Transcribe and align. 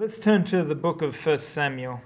Let's 0.00 0.20
turn 0.20 0.44
to 0.44 0.62
the 0.62 0.76
book 0.76 1.02
of 1.02 1.16
1 1.26 1.38
Samuel. 1.38 2.00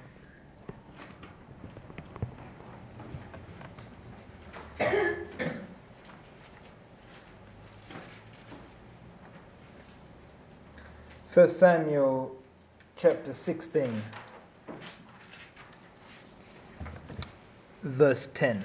First 11.32 11.58
Samuel 11.58 12.34
chapter 12.96 13.34
16 13.34 13.94
verse 17.82 18.26
10 18.32 18.64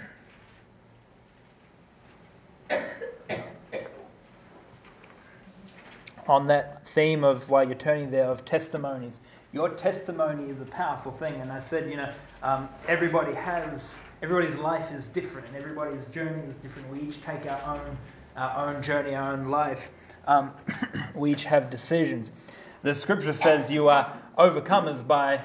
on 6.29 6.47
that 6.47 6.85
theme 6.85 7.23
of 7.23 7.49
while 7.49 7.63
you're 7.63 7.75
turning 7.75 8.11
there 8.11 8.25
of 8.25 8.45
testimonies. 8.45 9.19
Your 9.53 9.69
testimony 9.69 10.49
is 10.49 10.61
a 10.61 10.65
powerful 10.65 11.11
thing. 11.13 11.35
And 11.35 11.51
i 11.51 11.59
said 11.59 11.89
you 11.89 11.97
know 11.97 12.11
um, 12.43 12.69
everybody 12.87 13.33
has 13.33 13.81
everybody's 14.21 14.55
life 14.55 14.91
is 14.91 15.07
different. 15.07 15.47
And 15.47 15.57
everybody's 15.57 16.05
journey 16.05 16.43
is 16.47 16.53
different. 16.55 16.89
We 16.89 17.01
each 17.09 17.21
take 17.23 17.45
our 17.45 17.75
own 17.75 17.97
our 18.35 18.67
own 18.67 18.81
journey 18.81 19.15
our 19.15 19.33
own 19.33 19.49
life. 19.49 19.89
Um, 20.27 20.51
we 21.15 21.31
each 21.31 21.45
have 21.45 21.69
decisions. 21.69 22.31
The 22.83 22.93
scripture 22.93 23.33
says 23.33 23.71
you 23.71 23.89
are 23.89 24.17
overcomers 24.37 25.05
by 25.05 25.41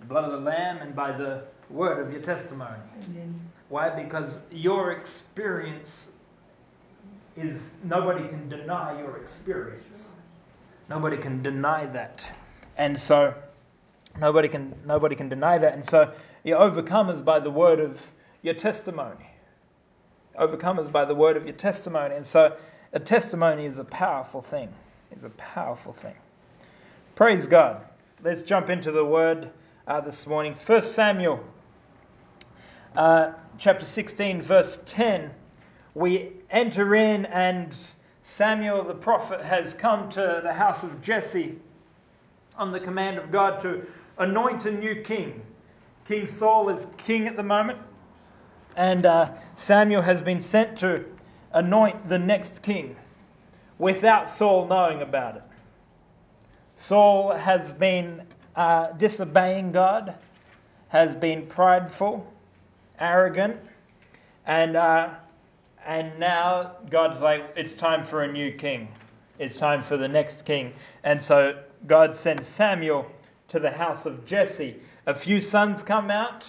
the 0.00 0.06
blood 0.06 0.24
of 0.24 0.32
the 0.32 0.38
lamb 0.38 0.78
and 0.78 0.94
by 0.94 1.12
the 1.12 1.42
word 1.70 2.06
of 2.06 2.12
your 2.12 2.22
testimony. 2.22 2.78
Amen. 3.08 3.40
why? 3.68 3.90
Because 3.90 4.38
your 4.50 4.92
experience 4.92 6.08
is 7.38 7.60
nobody 7.84 8.26
can 8.28 8.48
deny 8.48 8.98
your 8.98 9.16
experience. 9.18 9.84
Nobody 10.88 11.16
can 11.16 11.42
deny 11.42 11.86
that. 11.86 12.32
And 12.76 12.98
so 12.98 13.34
nobody 14.18 14.48
can 14.48 14.74
nobody 14.86 15.14
can 15.14 15.28
deny 15.28 15.58
that. 15.58 15.74
And 15.74 15.84
so 15.84 16.12
you're 16.44 16.58
overcomers 16.58 17.24
by 17.24 17.40
the 17.40 17.50
word 17.50 17.80
of 17.80 18.00
your 18.42 18.54
testimony. 18.54 19.26
Overcomers 20.38 20.90
by 20.90 21.04
the 21.04 21.14
word 21.14 21.36
of 21.36 21.44
your 21.44 21.56
testimony. 21.56 22.14
And 22.14 22.24
so 22.26 22.56
a 22.92 23.00
testimony 23.00 23.66
is 23.66 23.78
a 23.78 23.84
powerful 23.84 24.42
thing. 24.42 24.68
It's 25.10 25.24
a 25.24 25.30
powerful 25.30 25.92
thing. 25.92 26.14
Praise 27.14 27.46
God. 27.46 27.82
Let's 28.22 28.42
jump 28.42 28.70
into 28.70 28.92
the 28.92 29.04
word 29.04 29.50
uh, 29.86 30.00
this 30.00 30.26
morning. 30.26 30.54
First 30.54 30.92
Samuel 30.92 31.44
uh, 32.96 33.32
chapter 33.58 33.84
16, 33.84 34.42
verse 34.42 34.78
10 34.86 35.30
we 35.98 36.30
enter 36.50 36.94
in, 36.94 37.26
and 37.26 37.76
Samuel 38.22 38.84
the 38.84 38.94
prophet 38.94 39.40
has 39.42 39.74
come 39.74 40.08
to 40.10 40.40
the 40.44 40.52
house 40.52 40.84
of 40.84 41.02
Jesse 41.02 41.56
on 42.56 42.70
the 42.70 42.78
command 42.78 43.18
of 43.18 43.32
God 43.32 43.60
to 43.62 43.84
anoint 44.16 44.64
a 44.66 44.70
new 44.70 45.02
king. 45.02 45.42
King 46.06 46.28
Saul 46.28 46.68
is 46.68 46.86
king 46.98 47.26
at 47.26 47.36
the 47.36 47.42
moment, 47.42 47.80
and 48.76 49.04
uh, 49.04 49.32
Samuel 49.56 50.00
has 50.02 50.22
been 50.22 50.40
sent 50.40 50.78
to 50.78 51.04
anoint 51.52 52.08
the 52.08 52.18
next 52.18 52.62
king 52.62 52.94
without 53.78 54.30
Saul 54.30 54.68
knowing 54.68 55.02
about 55.02 55.36
it. 55.36 55.42
Saul 56.76 57.32
has 57.34 57.72
been 57.72 58.22
uh, 58.54 58.92
disobeying 58.92 59.72
God, 59.72 60.14
has 60.90 61.16
been 61.16 61.46
prideful, 61.46 62.24
arrogant, 63.00 63.56
and 64.46 64.76
uh, 64.76 65.10
and 65.86 66.18
now 66.18 66.72
God's 66.90 67.20
like, 67.20 67.54
it's 67.56 67.74
time 67.74 68.04
for 68.04 68.22
a 68.22 68.32
new 68.32 68.52
king. 68.52 68.88
It's 69.38 69.58
time 69.58 69.82
for 69.82 69.96
the 69.96 70.08
next 70.08 70.42
king. 70.42 70.74
And 71.04 71.22
so 71.22 71.58
God 71.86 72.16
sends 72.16 72.46
Samuel 72.46 73.06
to 73.48 73.60
the 73.60 73.70
house 73.70 74.04
of 74.06 74.26
Jesse. 74.26 74.76
A 75.06 75.14
few 75.14 75.40
sons 75.40 75.82
come 75.82 76.10
out, 76.10 76.46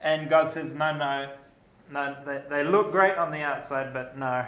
and 0.00 0.28
God 0.28 0.52
says, 0.52 0.72
no, 0.74 0.96
no, 0.96 1.30
no, 1.90 2.16
they, 2.24 2.42
they 2.48 2.64
look 2.64 2.92
great 2.92 3.16
on 3.16 3.32
the 3.32 3.40
outside, 3.40 3.92
but 3.92 4.16
no, 4.16 4.44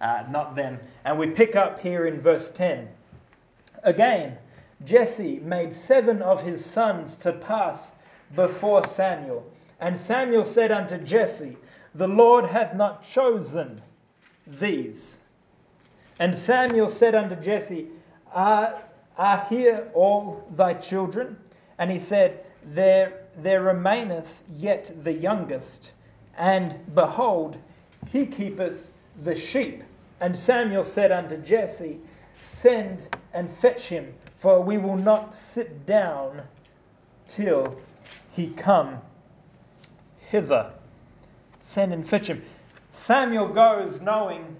uh, 0.00 0.24
not 0.30 0.56
them. 0.56 0.78
And 1.04 1.18
we 1.18 1.28
pick 1.28 1.56
up 1.56 1.80
here 1.80 2.06
in 2.06 2.20
verse 2.20 2.48
10. 2.50 2.88
Again, 3.82 4.36
Jesse 4.84 5.40
made 5.40 5.72
seven 5.72 6.22
of 6.22 6.42
his 6.42 6.64
sons 6.64 7.16
to 7.16 7.32
pass 7.32 7.94
before 8.34 8.84
Samuel. 8.84 9.44
And 9.78 9.98
Samuel 9.98 10.44
said 10.44 10.72
unto 10.72 10.98
Jesse, 10.98 11.56
the 11.94 12.08
Lord 12.08 12.44
hath 12.44 12.74
not 12.74 13.02
chosen 13.02 13.80
these. 14.46 15.18
And 16.18 16.36
Samuel 16.36 16.88
said 16.88 17.14
unto 17.14 17.34
Jesse, 17.36 17.88
Are, 18.32 18.80
are 19.18 19.46
here 19.48 19.88
all 19.94 20.46
thy 20.54 20.74
children? 20.74 21.36
And 21.78 21.90
he 21.90 21.98
said, 21.98 22.44
There, 22.64 23.24
there 23.36 23.62
remaineth 23.62 24.28
yet 24.54 24.92
the 25.02 25.12
youngest, 25.12 25.92
and 26.36 26.94
behold, 26.94 27.56
he 28.12 28.26
keepeth 28.26 28.90
the 29.22 29.34
sheep. 29.34 29.82
And 30.20 30.38
Samuel 30.38 30.84
said 30.84 31.10
unto 31.10 31.38
Jesse, 31.38 31.98
Send 32.44 33.16
and 33.32 33.50
fetch 33.58 33.88
him, 33.88 34.12
for 34.38 34.60
we 34.60 34.78
will 34.78 34.96
not 34.96 35.34
sit 35.34 35.86
down 35.86 36.42
till 37.28 37.80
he 38.32 38.50
come 38.50 39.00
hither 40.18 40.72
send 41.60 41.92
and 41.92 42.06
fetch 42.06 42.28
him. 42.28 42.42
Samuel 42.92 43.48
goes 43.48 44.00
knowing 44.00 44.56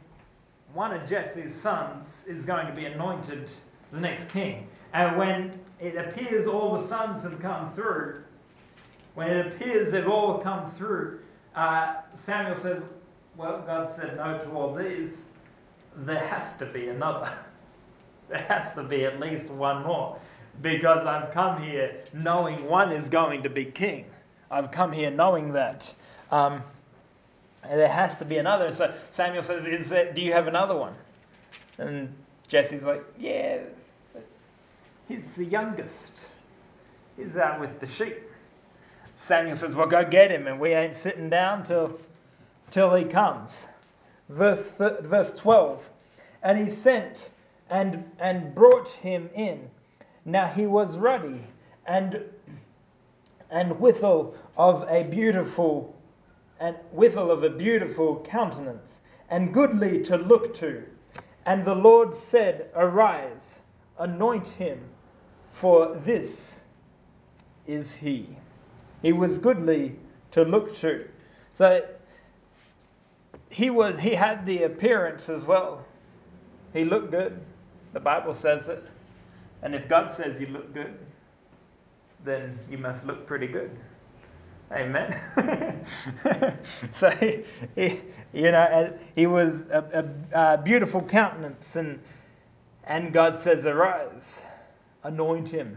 one 0.72 0.93
of 0.93 1.09
Jesse's 1.09 1.55
sons 1.61 2.06
is 2.27 2.44
going 2.44 2.66
to 2.66 2.72
be 2.72 2.87
anointed 2.87 3.49
the 3.93 4.00
next 4.00 4.28
king. 4.28 4.69
And 4.93 5.16
when 5.16 5.59
it 5.81 5.97
appears 5.97 6.47
all 6.47 6.78
the 6.78 6.87
sons 6.87 7.22
have 7.22 7.41
come 7.41 7.72
through, 7.75 8.22
when 9.15 9.28
it 9.31 9.47
appears 9.49 9.91
they've 9.91 10.09
all 10.09 10.38
come 10.38 10.71
through, 10.72 11.21
uh, 11.55 11.97
Samuel 12.16 12.56
says, 12.56 12.83
Well, 13.37 13.62
God 13.67 13.94
said 13.97 14.17
no 14.17 14.38
to 14.38 14.50
all 14.53 14.75
these. 14.75 15.12
There 15.97 16.25
has 16.25 16.56
to 16.59 16.67
be 16.67 16.88
another. 16.88 17.32
there 18.28 18.43
has 18.49 18.75
to 18.75 18.84
be 18.84 19.05
at 19.05 19.19
least 19.19 19.50
one 19.50 19.82
more. 19.82 20.19
Because 20.62 21.06
I've 21.06 21.32
come 21.32 21.61
here 21.62 22.03
knowing 22.12 22.65
one 22.67 22.93
is 22.93 23.09
going 23.09 23.43
to 23.43 23.50
be 23.50 23.65
king. 23.65 24.05
I've 24.50 24.71
come 24.71 24.93
here 24.93 25.11
knowing 25.11 25.53
that. 25.53 25.93
Um, 26.31 26.62
there 27.69 27.88
has 27.88 28.19
to 28.19 28.25
be 28.25 28.38
another. 28.38 28.72
So 28.72 28.93
Samuel 29.10 29.43
says, 29.43 29.66
Is 29.66 29.91
that, 29.91 30.15
Do 30.15 30.22
you 30.22 30.32
have 30.32 30.47
another 30.48 30.76
one? 30.76 30.94
And 31.78 32.15
Jesse's 32.48 32.82
like, 32.82 33.04
Yeah, 33.19 33.59
he's 35.09 35.25
the 35.37 35.44
youngest. 35.44 36.12
He's 37.16 37.37
out 37.37 37.60
with 37.60 37.81
the 37.81 37.87
sheep. 37.87 38.16
Samuel 39.26 39.56
says, 39.56 39.75
Well, 39.75 39.87
go 39.87 40.04
get 40.04 40.31
him, 40.31 40.47
and 40.47 40.59
we 40.59 40.72
ain't 40.72 40.97
sitting 40.97 41.28
down 41.28 41.62
till, 41.62 41.99
till 42.70 42.94
he 42.94 43.04
comes. 43.04 43.66
Verse, 44.28 44.72
th- 44.72 45.00
verse 45.00 45.32
12. 45.32 45.82
And 46.43 46.59
he 46.59 46.75
sent 46.75 47.31
and, 47.69 48.10
and 48.19 48.54
brought 48.54 48.88
him 48.88 49.28
in. 49.34 49.70
Now 50.25 50.47
he 50.47 50.66
was 50.66 50.97
ruddy 50.97 51.41
and, 51.87 52.22
and 53.50 53.78
withal 53.81 54.34
of 54.56 54.87
a 54.88 55.04
beautiful 55.04 55.94
and 56.60 56.76
withal 56.93 57.31
of 57.31 57.43
a 57.43 57.50
beautiful 57.50 58.21
countenance, 58.21 59.00
and 59.31 59.53
goodly 59.53 60.03
to 60.04 60.16
look 60.16 60.54
to. 60.54 60.84
And 61.47 61.65
the 61.65 61.75
Lord 61.75 62.15
said, 62.15 62.71
Arise, 62.76 63.59
anoint 63.98 64.47
him, 64.47 64.78
for 65.50 65.97
this 66.04 66.54
is 67.66 67.94
he. 67.94 68.28
He 69.03 69.12
was 69.12 69.38
goodly 69.38 69.97
to 70.32 70.43
look 70.43 70.76
to. 70.78 71.09
So 71.54 71.87
he 73.49 73.70
was 73.70 73.99
he 73.99 74.15
had 74.15 74.44
the 74.47 74.65
appearance 74.65 75.28
as 75.28 75.44
well. 75.44 75.84
He 76.72 76.84
looked 76.84 77.10
good. 77.10 77.41
The 77.93 78.00
Bible 78.00 78.34
says 78.34 78.69
it. 78.69 78.84
And 79.62 79.75
if 79.75 79.88
God 79.88 80.15
says 80.15 80.41
you 80.41 80.47
look 80.49 80.72
good, 80.72 80.97
then 82.25 82.58
you 82.70 82.79
must 82.79 83.05
look 83.05 83.26
pretty 83.26 83.46
good. 83.46 83.76
Amen. 84.72 85.19
so 86.94 87.11
he, 87.11 87.43
he, 87.75 88.00
you 88.32 88.52
know, 88.52 88.96
he 89.17 89.26
was 89.26 89.62
a, 89.62 90.06
a, 90.32 90.55
a, 90.55 90.58
beautiful 90.58 91.02
countenance, 91.02 91.75
and 91.75 91.99
and 92.84 93.12
God 93.12 93.38
says, 93.38 93.67
"Arise, 93.67 94.44
anoint 95.02 95.49
him, 95.49 95.76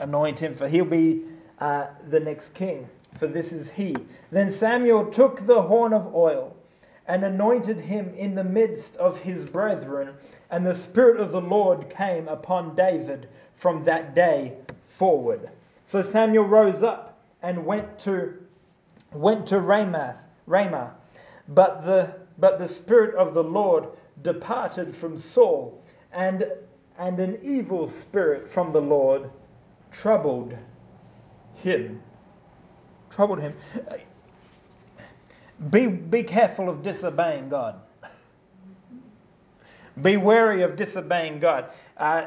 anoint 0.00 0.40
him, 0.40 0.52
for 0.52 0.68
he'll 0.68 0.84
be 0.84 1.22
uh, 1.60 1.86
the 2.08 2.18
next 2.18 2.54
king. 2.54 2.88
For 3.18 3.28
this 3.28 3.52
is 3.52 3.70
he." 3.70 3.94
Then 4.32 4.50
Samuel 4.50 5.12
took 5.12 5.46
the 5.46 5.62
horn 5.62 5.92
of 5.92 6.12
oil 6.12 6.56
and 7.06 7.22
anointed 7.22 7.78
him 7.78 8.12
in 8.16 8.34
the 8.34 8.42
midst 8.42 8.96
of 8.96 9.20
his 9.20 9.44
brethren, 9.44 10.12
and 10.50 10.66
the 10.66 10.74
spirit 10.74 11.20
of 11.20 11.30
the 11.30 11.40
Lord 11.40 11.88
came 11.88 12.26
upon 12.26 12.74
David 12.74 13.28
from 13.54 13.84
that 13.84 14.16
day 14.16 14.54
forward. 14.88 15.50
So 15.84 16.02
Samuel 16.02 16.44
rose 16.44 16.82
up 16.82 17.13
and 17.44 17.64
went 17.66 17.98
to 18.00 18.32
went 19.12 19.46
to 19.46 19.56
Ramath, 19.56 20.16
Ramah. 20.46 20.94
But 21.48 21.84
the 21.84 22.16
but 22.38 22.58
the 22.58 22.66
spirit 22.66 23.14
of 23.14 23.34
the 23.34 23.44
Lord 23.44 23.88
departed 24.22 24.96
from 24.96 25.18
Saul, 25.18 25.80
and 26.12 26.50
and 26.98 27.20
an 27.20 27.38
evil 27.42 27.86
spirit 27.86 28.50
from 28.50 28.72
the 28.72 28.80
Lord 28.80 29.30
troubled 29.92 30.56
him. 31.56 32.02
Troubled 33.10 33.40
him. 33.40 33.54
Be, 35.70 35.86
be 35.86 36.24
careful 36.24 36.68
of 36.68 36.82
disobeying 36.82 37.48
God. 37.48 37.80
Be 40.02 40.16
wary 40.16 40.62
of 40.62 40.74
disobeying 40.74 41.38
God. 41.38 41.70
Uh, 41.96 42.26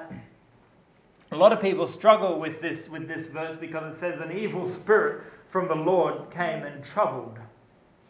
a 1.31 1.35
lot 1.35 1.51
of 1.51 1.59
people 1.59 1.87
struggle 1.87 2.39
with 2.39 2.61
this 2.61 2.87
with 2.89 3.07
this 3.07 3.27
verse 3.27 3.57
because 3.57 3.95
it 3.95 3.99
says 3.99 4.19
an 4.21 4.37
evil 4.37 4.67
spirit 4.69 5.23
from 5.49 5.67
the 5.67 5.75
Lord 5.75 6.29
came 6.31 6.63
and 6.63 6.83
troubled 6.83 7.37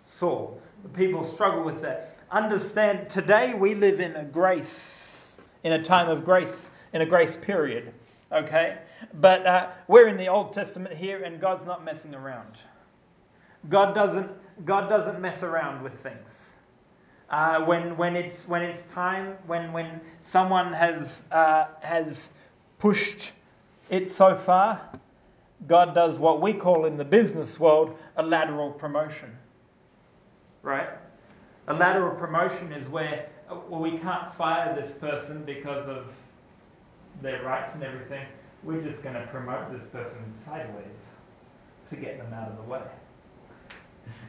Saul. 0.06 0.62
People 0.94 1.24
struggle 1.24 1.64
with 1.64 1.82
that. 1.82 2.18
Understand 2.32 3.10
today 3.10 3.54
we 3.54 3.76
live 3.76 4.00
in 4.00 4.16
a 4.16 4.24
grace, 4.24 5.36
in 5.64 5.74
a 5.74 5.84
time 5.84 6.10
of 6.10 6.24
grace, 6.24 6.70
in 6.94 7.02
a 7.02 7.06
grace 7.06 7.36
period. 7.36 7.94
Okay? 8.32 8.78
But 9.16 9.46
uh, 9.46 9.70
we're 9.88 10.08
in 10.08 10.18
the 10.18 10.28
Old 10.28 10.54
Testament 10.54 10.96
here 10.96 11.24
and 11.24 11.40
God's 11.40 11.66
not 11.66 11.84
messing 11.84 12.14
around. 12.14 12.58
God 13.70 13.96
doesn't 13.96 14.30
God 14.66 14.90
doesn't 14.90 15.20
mess 15.22 15.44
around 15.44 15.84
with 15.84 15.94
things. 16.02 16.42
Uh, 17.30 17.60
when, 17.66 17.98
when, 17.98 18.16
it's, 18.16 18.48
when 18.48 18.62
it's 18.62 18.82
time, 18.94 19.36
when, 19.48 19.74
when 19.74 20.00
someone 20.24 20.72
has, 20.72 21.24
uh, 21.32 21.66
has 21.82 22.32
pushed 22.80 23.32
it 23.90 24.10
so 24.10 24.36
far, 24.36 24.82
God 25.68 25.96
does 25.96 26.20
what 26.20 26.42
we 26.42 26.54
call 26.54 26.86
in 26.86 26.98
the 26.98 27.06
business 27.06 27.60
world 27.60 27.98
a 28.16 28.24
lateral 28.24 28.72
promotion. 28.72 29.36
Right? 30.62 30.90
A 31.68 31.74
lateral 31.74 32.16
promotion 32.16 32.72
is 32.72 32.88
where 32.88 33.30
well, 33.50 33.80
we 33.80 33.98
can't 33.98 34.34
fire 34.36 34.76
this 34.80 34.94
person 34.94 35.44
because 35.44 35.88
of 35.88 36.08
their 37.22 37.44
rights 37.44 37.74
and 37.74 37.84
everything. 37.84 38.26
We're 38.64 38.82
just 38.82 39.02
going 39.02 39.16
to 39.16 39.26
promote 39.28 39.72
this 39.72 39.88
person 39.88 40.34
sideways 40.46 41.08
to 41.90 41.96
get 41.96 42.18
them 42.18 42.34
out 42.34 42.50
of 42.50 42.58
the 42.58 42.64
way 42.64 42.82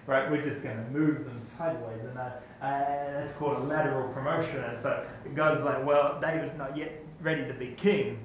right? 0.09 0.31
We're 0.31 0.43
just 0.43 0.63
going 0.63 0.77
to 0.77 0.91
move 0.91 1.25
them 1.27 1.39
sideways, 1.59 2.01
and 2.01 2.19
uh, 2.19 2.31
that's 2.61 3.33
called 3.33 3.59
a 3.59 3.65
lateral 3.65 4.09
promotion. 4.15 4.57
And 4.65 4.83
so 4.83 5.07
God's 5.37 5.63
like, 5.65 5.85
well, 5.85 6.19
David's 6.21 6.57
not 6.57 6.77
yet 6.77 7.05
ready 7.21 7.47
to 7.47 7.53
be 7.53 7.75
king. 7.77 8.19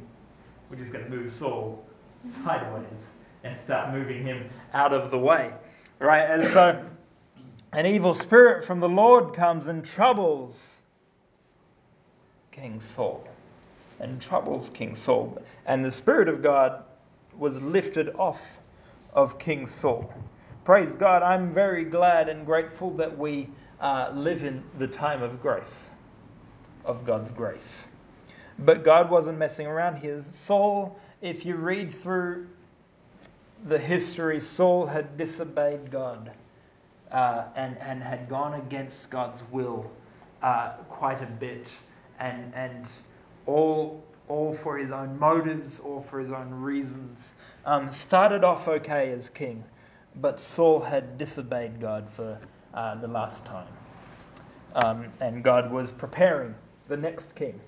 We're 0.73 0.79
just 0.79 0.91
going 0.91 1.05
to 1.05 1.11
move 1.11 1.31
Saul 1.35 1.85
sideways 2.43 2.87
and 3.43 3.59
start 3.59 3.93
moving 3.93 4.23
him 4.23 4.49
out 4.73 4.91
of 4.91 5.11
the 5.11 5.19
way, 5.19 5.51
right? 5.99 6.23
And 6.23 6.47
so 6.47 6.83
an 7.73 7.85
evil 7.85 8.15
spirit 8.15 8.65
from 8.65 8.79
the 8.79 8.89
Lord 8.89 9.35
comes 9.35 9.67
and 9.67 9.85
troubles 9.85 10.81
King 12.51 12.81
Saul. 12.81 13.23
And 13.99 14.19
troubles 14.19 14.71
King 14.71 14.95
Saul. 14.95 15.39
And 15.67 15.85
the 15.85 15.91
Spirit 15.91 16.27
of 16.27 16.41
God 16.41 16.83
was 17.37 17.61
lifted 17.61 18.15
off 18.15 18.41
of 19.13 19.37
King 19.37 19.67
Saul. 19.67 20.11
Praise 20.65 20.95
God, 20.95 21.21
I'm 21.21 21.53
very 21.53 21.83
glad 21.83 22.29
and 22.29 22.47
grateful 22.47 22.89
that 22.95 23.15
we 23.15 23.47
uh, 23.79 24.09
live 24.11 24.43
in 24.43 24.63
the 24.79 24.87
time 24.87 25.21
of 25.21 25.39
grace, 25.39 25.91
of 26.83 27.05
God's 27.05 27.31
grace. 27.31 27.89
But 28.59 28.83
God 28.83 29.09
wasn't 29.09 29.37
messing 29.37 29.67
around 29.67 29.97
here. 29.97 30.21
Saul, 30.21 30.99
if 31.21 31.45
you 31.45 31.55
read 31.55 31.91
through 31.91 32.47
the 33.65 33.79
history, 33.79 34.39
Saul 34.39 34.85
had 34.85 35.17
disobeyed 35.17 35.89
God 35.91 36.31
uh, 37.11 37.45
and, 37.55 37.77
and 37.77 38.01
had 38.01 38.29
gone 38.29 38.53
against 38.53 39.09
God's 39.09 39.43
will 39.51 39.91
uh, 40.41 40.71
quite 40.89 41.21
a 41.21 41.25
bit, 41.25 41.67
and, 42.19 42.53
and 42.53 42.87
all, 43.45 44.03
all 44.27 44.53
for 44.53 44.77
his 44.77 44.91
own 44.91 45.17
motives, 45.17 45.79
all 45.79 46.01
for 46.01 46.19
his 46.19 46.31
own 46.31 46.49
reasons. 46.49 47.33
Um, 47.65 47.91
started 47.91 48.43
off 48.43 48.67
okay 48.67 49.11
as 49.11 49.29
king 49.29 49.63
but 50.15 50.39
Saul 50.39 50.79
had 50.79 51.17
disobeyed 51.17 51.79
God 51.79 52.09
for 52.09 52.39
uh, 52.73 52.95
the 52.95 53.07
last 53.07 53.45
time. 53.45 53.67
Um, 54.75 55.05
and 55.19 55.43
God 55.43 55.71
was 55.71 55.91
preparing 55.91 56.55
the 56.87 56.97
next 56.97 57.35
king. 57.35 57.59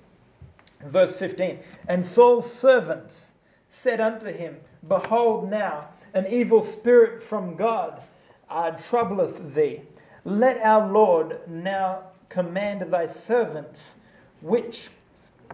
Verse 0.84 1.16
15 1.16 1.58
And 1.88 2.04
Saul's 2.04 2.50
servants 2.50 3.32
said 3.68 4.00
unto 4.00 4.26
him, 4.26 4.58
Behold, 4.86 5.50
now 5.50 5.88
an 6.14 6.26
evil 6.28 6.62
spirit 6.62 7.22
from 7.22 7.56
God 7.56 8.02
uh, 8.48 8.70
troubleth 8.72 9.54
thee. 9.54 9.82
Let 10.24 10.60
our 10.62 10.90
Lord 10.90 11.40
now 11.48 12.04
command 12.28 12.82
thy 12.92 13.06
servants, 13.06 13.96
which 14.40 14.88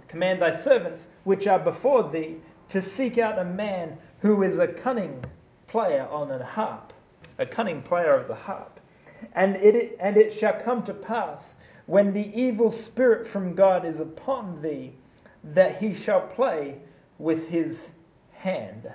command 0.08 0.42
thy 0.42 0.50
servants 0.50 1.08
which 1.24 1.46
are 1.46 1.58
before 1.58 2.10
thee, 2.10 2.36
to 2.68 2.82
seek 2.82 3.18
out 3.18 3.38
a 3.38 3.44
man 3.44 3.98
who 4.20 4.42
is 4.42 4.58
a 4.58 4.68
cunning 4.68 5.24
player 5.66 6.06
on 6.10 6.30
a 6.30 6.44
harp, 6.44 6.92
a 7.38 7.46
cunning 7.46 7.82
player 7.82 8.12
of 8.12 8.28
the 8.28 8.34
harp. 8.34 8.80
And 9.34 9.56
it, 9.56 9.96
and 10.00 10.16
it 10.16 10.32
shall 10.32 10.60
come 10.60 10.82
to 10.84 10.94
pass, 10.94 11.54
when 11.86 12.12
the 12.12 12.40
evil 12.40 12.70
spirit 12.70 13.26
from 13.26 13.54
God 13.54 13.84
is 13.84 14.00
upon 14.00 14.62
thee, 14.62 14.94
that 15.44 15.78
he 15.78 15.94
shall 15.94 16.20
play 16.20 16.76
with 17.18 17.48
his 17.48 17.90
hand, 18.32 18.90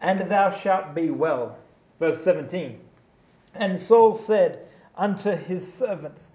and 0.00 0.20
thou 0.30 0.50
shalt 0.50 0.94
be 0.94 1.10
well. 1.10 1.58
Verse 1.98 2.22
17. 2.22 2.78
And 3.54 3.80
Saul 3.80 4.14
said 4.14 4.66
unto 4.96 5.30
his 5.30 5.72
servants, 5.72 6.30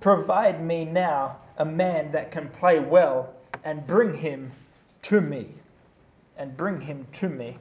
Provide 0.00 0.62
me 0.62 0.84
now 0.84 1.38
a 1.58 1.64
man 1.64 2.12
that 2.12 2.30
can 2.32 2.48
play 2.48 2.80
well, 2.80 3.34
and 3.64 3.86
bring 3.86 4.14
him 4.14 4.50
to 5.02 5.20
me. 5.20 5.48
And 6.36 6.56
bring 6.56 6.80
him 6.80 7.06
to 7.12 7.28
me. 7.28 7.56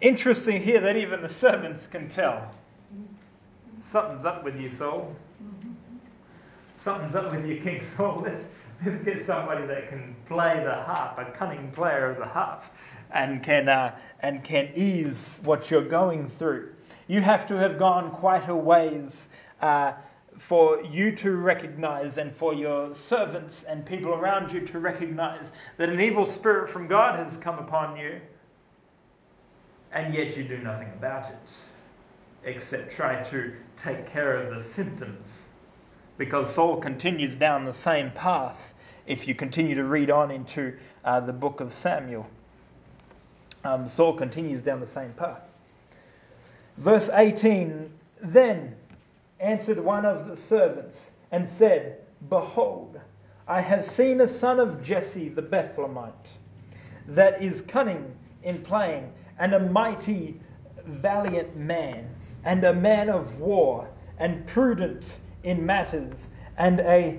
Interesting 0.00 0.62
here 0.62 0.80
that 0.80 0.96
even 0.96 1.20
the 1.20 1.28
servants 1.28 1.86
can 1.86 2.08
tell. 2.08 2.50
Something's 3.90 4.24
up 4.24 4.44
with 4.44 4.60
you, 4.60 4.70
Saul. 4.70 5.14
Something's 6.82 7.14
up 7.14 7.32
with 7.32 7.46
you, 7.46 7.60
King 7.60 7.82
Saul. 7.96 8.26
Let's 8.84 9.04
get 9.04 9.26
somebody 9.26 9.66
that 9.66 9.88
can 9.88 10.14
play 10.26 10.62
the 10.64 10.74
harp, 10.74 11.18
a 11.18 11.30
cunning 11.32 11.70
player 11.72 12.10
of 12.10 12.18
the 12.18 12.24
harp, 12.24 12.64
and 13.10 13.42
can, 13.42 13.68
uh, 13.68 13.96
and 14.20 14.44
can 14.44 14.70
ease 14.74 15.40
what 15.44 15.70
you're 15.70 15.88
going 15.88 16.28
through. 16.28 16.70
You 17.06 17.20
have 17.20 17.46
to 17.46 17.56
have 17.56 17.78
gone 17.78 18.10
quite 18.10 18.48
a 18.48 18.56
ways 18.56 19.28
uh, 19.60 19.92
for 20.36 20.82
you 20.82 21.10
to 21.16 21.32
recognize 21.36 22.18
and 22.18 22.32
for 22.32 22.54
your 22.54 22.94
servants 22.94 23.64
and 23.64 23.84
people 23.84 24.12
around 24.12 24.52
you 24.52 24.60
to 24.60 24.78
recognize 24.78 25.50
that 25.78 25.88
an 25.88 26.00
evil 26.00 26.24
spirit 26.24 26.70
from 26.70 26.86
God 26.86 27.18
has 27.18 27.36
come 27.38 27.58
upon 27.58 27.96
you 27.96 28.20
and 29.92 30.14
yet 30.14 30.36
you 30.36 30.44
do 30.44 30.58
nothing 30.58 30.88
about 30.96 31.30
it 31.30 31.38
except 32.44 32.92
try 32.92 33.22
to 33.24 33.52
take 33.76 34.06
care 34.10 34.36
of 34.36 34.54
the 34.54 34.62
symptoms. 34.62 35.28
Because 36.18 36.52
Saul 36.52 36.76
continues 36.78 37.34
down 37.36 37.64
the 37.64 37.72
same 37.72 38.10
path 38.10 38.74
if 39.06 39.26
you 39.26 39.34
continue 39.34 39.76
to 39.76 39.84
read 39.84 40.10
on 40.10 40.30
into 40.30 40.76
uh, 41.04 41.20
the 41.20 41.32
book 41.32 41.60
of 41.60 41.72
Samuel. 41.72 42.26
Um, 43.64 43.86
Saul 43.86 44.12
continues 44.12 44.60
down 44.60 44.80
the 44.80 44.86
same 44.86 45.12
path. 45.12 45.42
Verse 46.76 47.08
18 47.12 47.90
Then 48.20 48.74
answered 49.40 49.78
one 49.78 50.04
of 50.04 50.28
the 50.28 50.36
servants 50.36 51.12
and 51.30 51.48
said, 51.48 51.98
Behold, 52.28 53.00
I 53.46 53.60
have 53.60 53.84
seen 53.84 54.20
a 54.20 54.28
son 54.28 54.58
of 54.60 54.82
Jesse 54.82 55.28
the 55.28 55.42
Bethlehemite 55.42 56.12
that 57.06 57.40
is 57.40 57.62
cunning 57.62 58.14
in 58.42 58.58
playing 58.62 59.12
and 59.38 59.54
a 59.54 59.60
mighty, 59.60 60.38
valiant 60.84 61.56
man, 61.56 62.08
and 62.44 62.64
a 62.64 62.74
man 62.74 63.08
of 63.08 63.38
war, 63.38 63.88
and 64.18 64.46
prudent 64.46 65.18
in 65.48 65.64
matters, 65.64 66.28
and 66.58 66.78
a, 66.80 67.18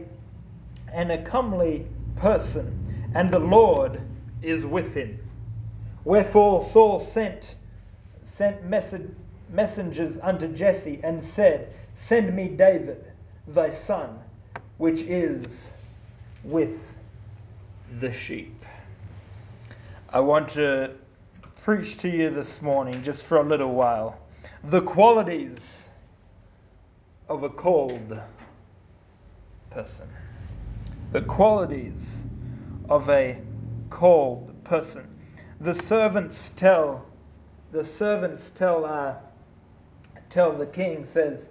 and 0.93 1.12
a 1.12 1.21
comely 1.24 1.88
person, 2.15 2.77
and 3.15 3.31
the 3.31 3.39
Lord 3.39 4.00
is 4.43 4.63
with 4.63 4.93
him. 4.93 5.17
Wherefore 6.03 6.62
Saul 6.62 7.00
sent, 7.00 7.55
sent 8.24 8.63
messengers 9.50 10.19
unto 10.21 10.48
Jesse, 10.48 11.00
and 11.03 11.24
said, 11.24 11.74
Send 11.95 12.36
me 12.36 12.50
David, 12.50 13.03
thy 13.48 13.71
son, 13.71 14.19
which 14.77 15.01
is 15.01 15.74
with 16.43 16.83
the 18.00 18.12
sheep. 18.12 18.63
I 20.12 20.19
want 20.19 20.50
to 20.50 20.91
preach 21.63 21.98
to 21.98 22.09
you 22.09 22.29
this 22.29 22.62
morning, 22.62 23.01
just 23.01 23.24
for 23.24 23.39
a 23.39 23.43
little 23.43 23.74
while, 23.74 24.19
the 24.63 24.81
qualities 24.81 25.88
of 27.29 27.43
a 27.43 27.50
called 27.50 28.19
person. 29.69 30.09
The 31.12 31.21
qualities 31.21 32.24
of 32.89 33.09
a 33.09 33.38
called 33.89 34.51
person. 34.63 35.07
The 35.62 35.75
servants 35.75 36.51
tell, 36.55 37.05
the 37.71 37.86
servants 37.86 38.50
tell, 38.50 38.83
uh, 38.86 39.15
tell 40.29 40.53
the 40.53 40.65
king, 40.65 41.05
says, 41.05 41.48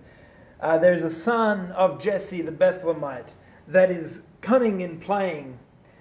uh, 0.61 0.79
There's 0.79 1.03
a 1.03 1.11
son 1.11 1.71
of 1.73 2.01
Jesse 2.01 2.43
the 2.43 2.53
Bethlehemite 2.53 3.33
that 3.69 3.91
is 3.91 4.21
cunning 4.41 4.81
in 4.81 4.99
playing, 4.99 5.59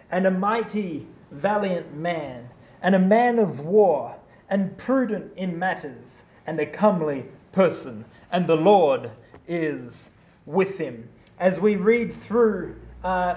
and 0.10 0.25
a 0.25 0.31
mighty, 0.31 1.05
valiant 1.31 1.93
man 1.93 2.50
and 2.81 2.96
a 2.96 3.00
man 3.00 3.39
of 3.39 3.62
war, 3.62 4.15
and 4.50 4.77
prudent 4.77 5.34
in 5.36 5.57
matters, 5.57 6.24
and 6.46 6.60
a 6.60 6.65
comely 6.65 7.25
person, 7.51 8.05
and 8.31 8.48
the 8.48 8.55
Lord 8.55 9.10
is 9.47 10.11
with 10.45 10.77
him. 10.77 11.07
As 11.39 11.59
we 11.59 11.75
read 11.75 12.13
through 12.13 12.75
uh, 13.03 13.35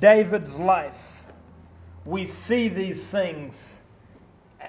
David's 0.00 0.58
life, 0.58 1.24
we 2.04 2.26
see 2.26 2.68
these 2.68 3.02
things 3.02 3.80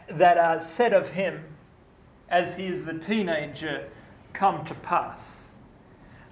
that 0.09 0.37
are 0.37 0.59
said 0.59 0.93
of 0.93 1.09
him 1.09 1.43
as 2.29 2.55
he 2.55 2.65
is 2.65 2.87
a 2.87 2.97
teenager 2.97 3.87
come 4.33 4.65
to 4.65 4.73
pass. 4.75 5.49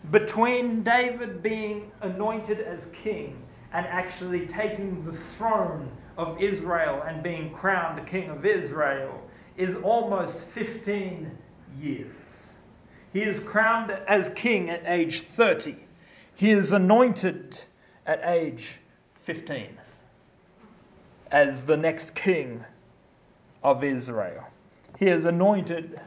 Between 0.09 0.81
David 0.81 1.43
being 1.43 1.91
anointed 2.01 2.59
as 2.59 2.87
king 3.03 3.41
and 3.73 3.85
actually 3.85 4.47
taking 4.47 5.05
the 5.05 5.17
throne 5.37 5.89
of 6.17 6.41
Israel 6.41 7.03
and 7.07 7.23
being 7.23 7.51
crowned 7.53 8.05
king 8.07 8.29
of 8.29 8.45
Israel 8.45 9.21
is 9.57 9.75
almost 9.77 10.45
15 10.47 11.31
years. 11.79 12.15
He 13.13 13.23
is 13.23 13.39
crowned 13.41 13.91
as 14.07 14.29
king 14.29 14.69
at 14.69 14.83
age 14.85 15.21
30. 15.21 15.75
He 16.35 16.51
is 16.51 16.71
anointed 16.71 17.61
at 18.05 18.21
age 18.23 18.77
15 19.21 19.77
as 21.31 21.63
the 21.63 21.77
next 21.77 22.15
king 22.15 22.63
of 23.63 23.83
Israel. 23.83 24.45
He 24.97 25.07
is 25.07 25.25
anointed 25.25 25.99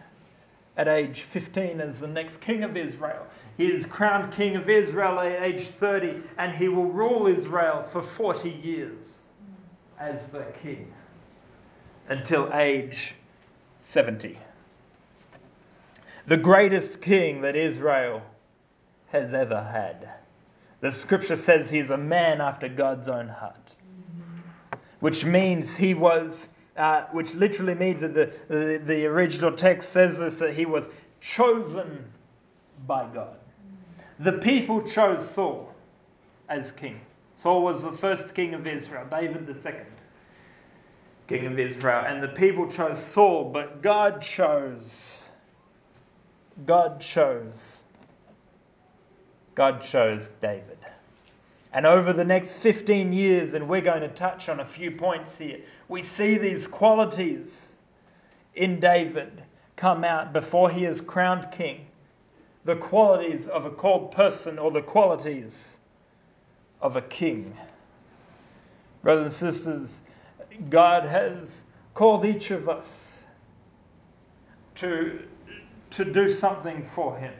at 0.76 0.88
age 0.88 1.22
15 1.22 1.80
as 1.80 2.00
the 2.00 2.08
next 2.08 2.40
king 2.40 2.64
of 2.64 2.76
Israel. 2.76 3.26
He 3.56 3.70
is 3.70 3.86
crowned 3.86 4.32
king 4.32 4.56
of 4.56 4.68
Israel 4.68 5.20
at 5.20 5.42
age 5.42 5.68
30, 5.68 6.22
and 6.38 6.54
he 6.54 6.68
will 6.68 6.86
rule 6.86 7.26
Israel 7.26 7.86
for 7.92 8.02
40 8.02 8.50
years 8.50 8.98
as 9.98 10.28
the 10.28 10.44
king 10.62 10.92
until 12.08 12.50
age 12.54 13.14
70. 13.80 14.38
The 16.26 16.36
greatest 16.36 17.02
king 17.02 17.42
that 17.42 17.54
Israel 17.54 18.22
has 19.08 19.34
ever 19.34 19.62
had. 19.62 20.08
The 20.80 20.90
scripture 20.90 21.36
says 21.36 21.70
he's 21.70 21.90
a 21.90 21.96
man 21.96 22.40
after 22.40 22.68
God's 22.68 23.08
own 23.08 23.28
heart, 23.28 23.74
which 25.00 25.24
means 25.24 25.76
he 25.76 25.94
was, 25.94 26.48
uh, 26.76 27.04
which 27.12 27.34
literally 27.34 27.74
means 27.74 28.00
that 28.00 28.14
the, 28.14 28.32
the, 28.48 28.82
the 28.84 29.06
original 29.06 29.52
text 29.52 29.90
says 29.90 30.18
this 30.18 30.38
that 30.38 30.54
he 30.54 30.66
was 30.66 30.88
chosen 31.20 32.04
by 32.86 33.06
God. 33.12 33.36
The 34.20 34.32
people 34.32 34.82
chose 34.82 35.28
Saul 35.28 35.74
as 36.48 36.72
king. 36.72 37.00
Saul 37.36 37.62
was 37.62 37.82
the 37.82 37.92
first 37.92 38.34
king 38.34 38.54
of 38.54 38.66
Israel, 38.66 39.06
David 39.10 39.46
the 39.46 39.54
second 39.54 39.86
king 41.26 41.46
of 41.46 41.58
Israel. 41.58 42.04
And 42.06 42.22
the 42.22 42.28
people 42.28 42.70
chose 42.70 43.02
Saul, 43.02 43.50
but 43.50 43.82
God 43.82 44.22
chose. 44.22 45.20
God 46.66 47.00
chose. 47.00 47.80
God 49.54 49.82
chose 49.82 50.28
David. 50.40 50.78
And 51.72 51.86
over 51.86 52.12
the 52.12 52.24
next 52.24 52.56
15 52.58 53.12
years, 53.12 53.54
and 53.54 53.68
we're 53.68 53.80
going 53.80 54.02
to 54.02 54.08
touch 54.08 54.48
on 54.48 54.60
a 54.60 54.64
few 54.64 54.92
points 54.92 55.36
here, 55.36 55.60
we 55.88 56.02
see 56.02 56.38
these 56.38 56.66
qualities 56.66 57.76
in 58.54 58.78
David 58.78 59.42
come 59.74 60.04
out 60.04 60.32
before 60.32 60.70
he 60.70 60.84
is 60.84 61.00
crowned 61.00 61.50
king. 61.50 61.86
The 62.64 62.76
qualities 62.76 63.48
of 63.48 63.66
a 63.66 63.70
called 63.70 64.12
person 64.12 64.58
or 64.58 64.70
the 64.70 64.82
qualities 64.82 65.78
of 66.80 66.96
a 66.96 67.02
king. 67.02 67.56
Brothers 69.02 69.24
and 69.24 69.32
sisters, 69.32 70.00
God 70.70 71.04
has 71.04 71.64
called 71.92 72.24
each 72.24 72.50
of 72.52 72.68
us 72.68 73.22
to, 74.76 75.26
to 75.96 76.04
do 76.04 76.32
something 76.32 76.88
for 76.94 77.16
Him. 77.16 77.34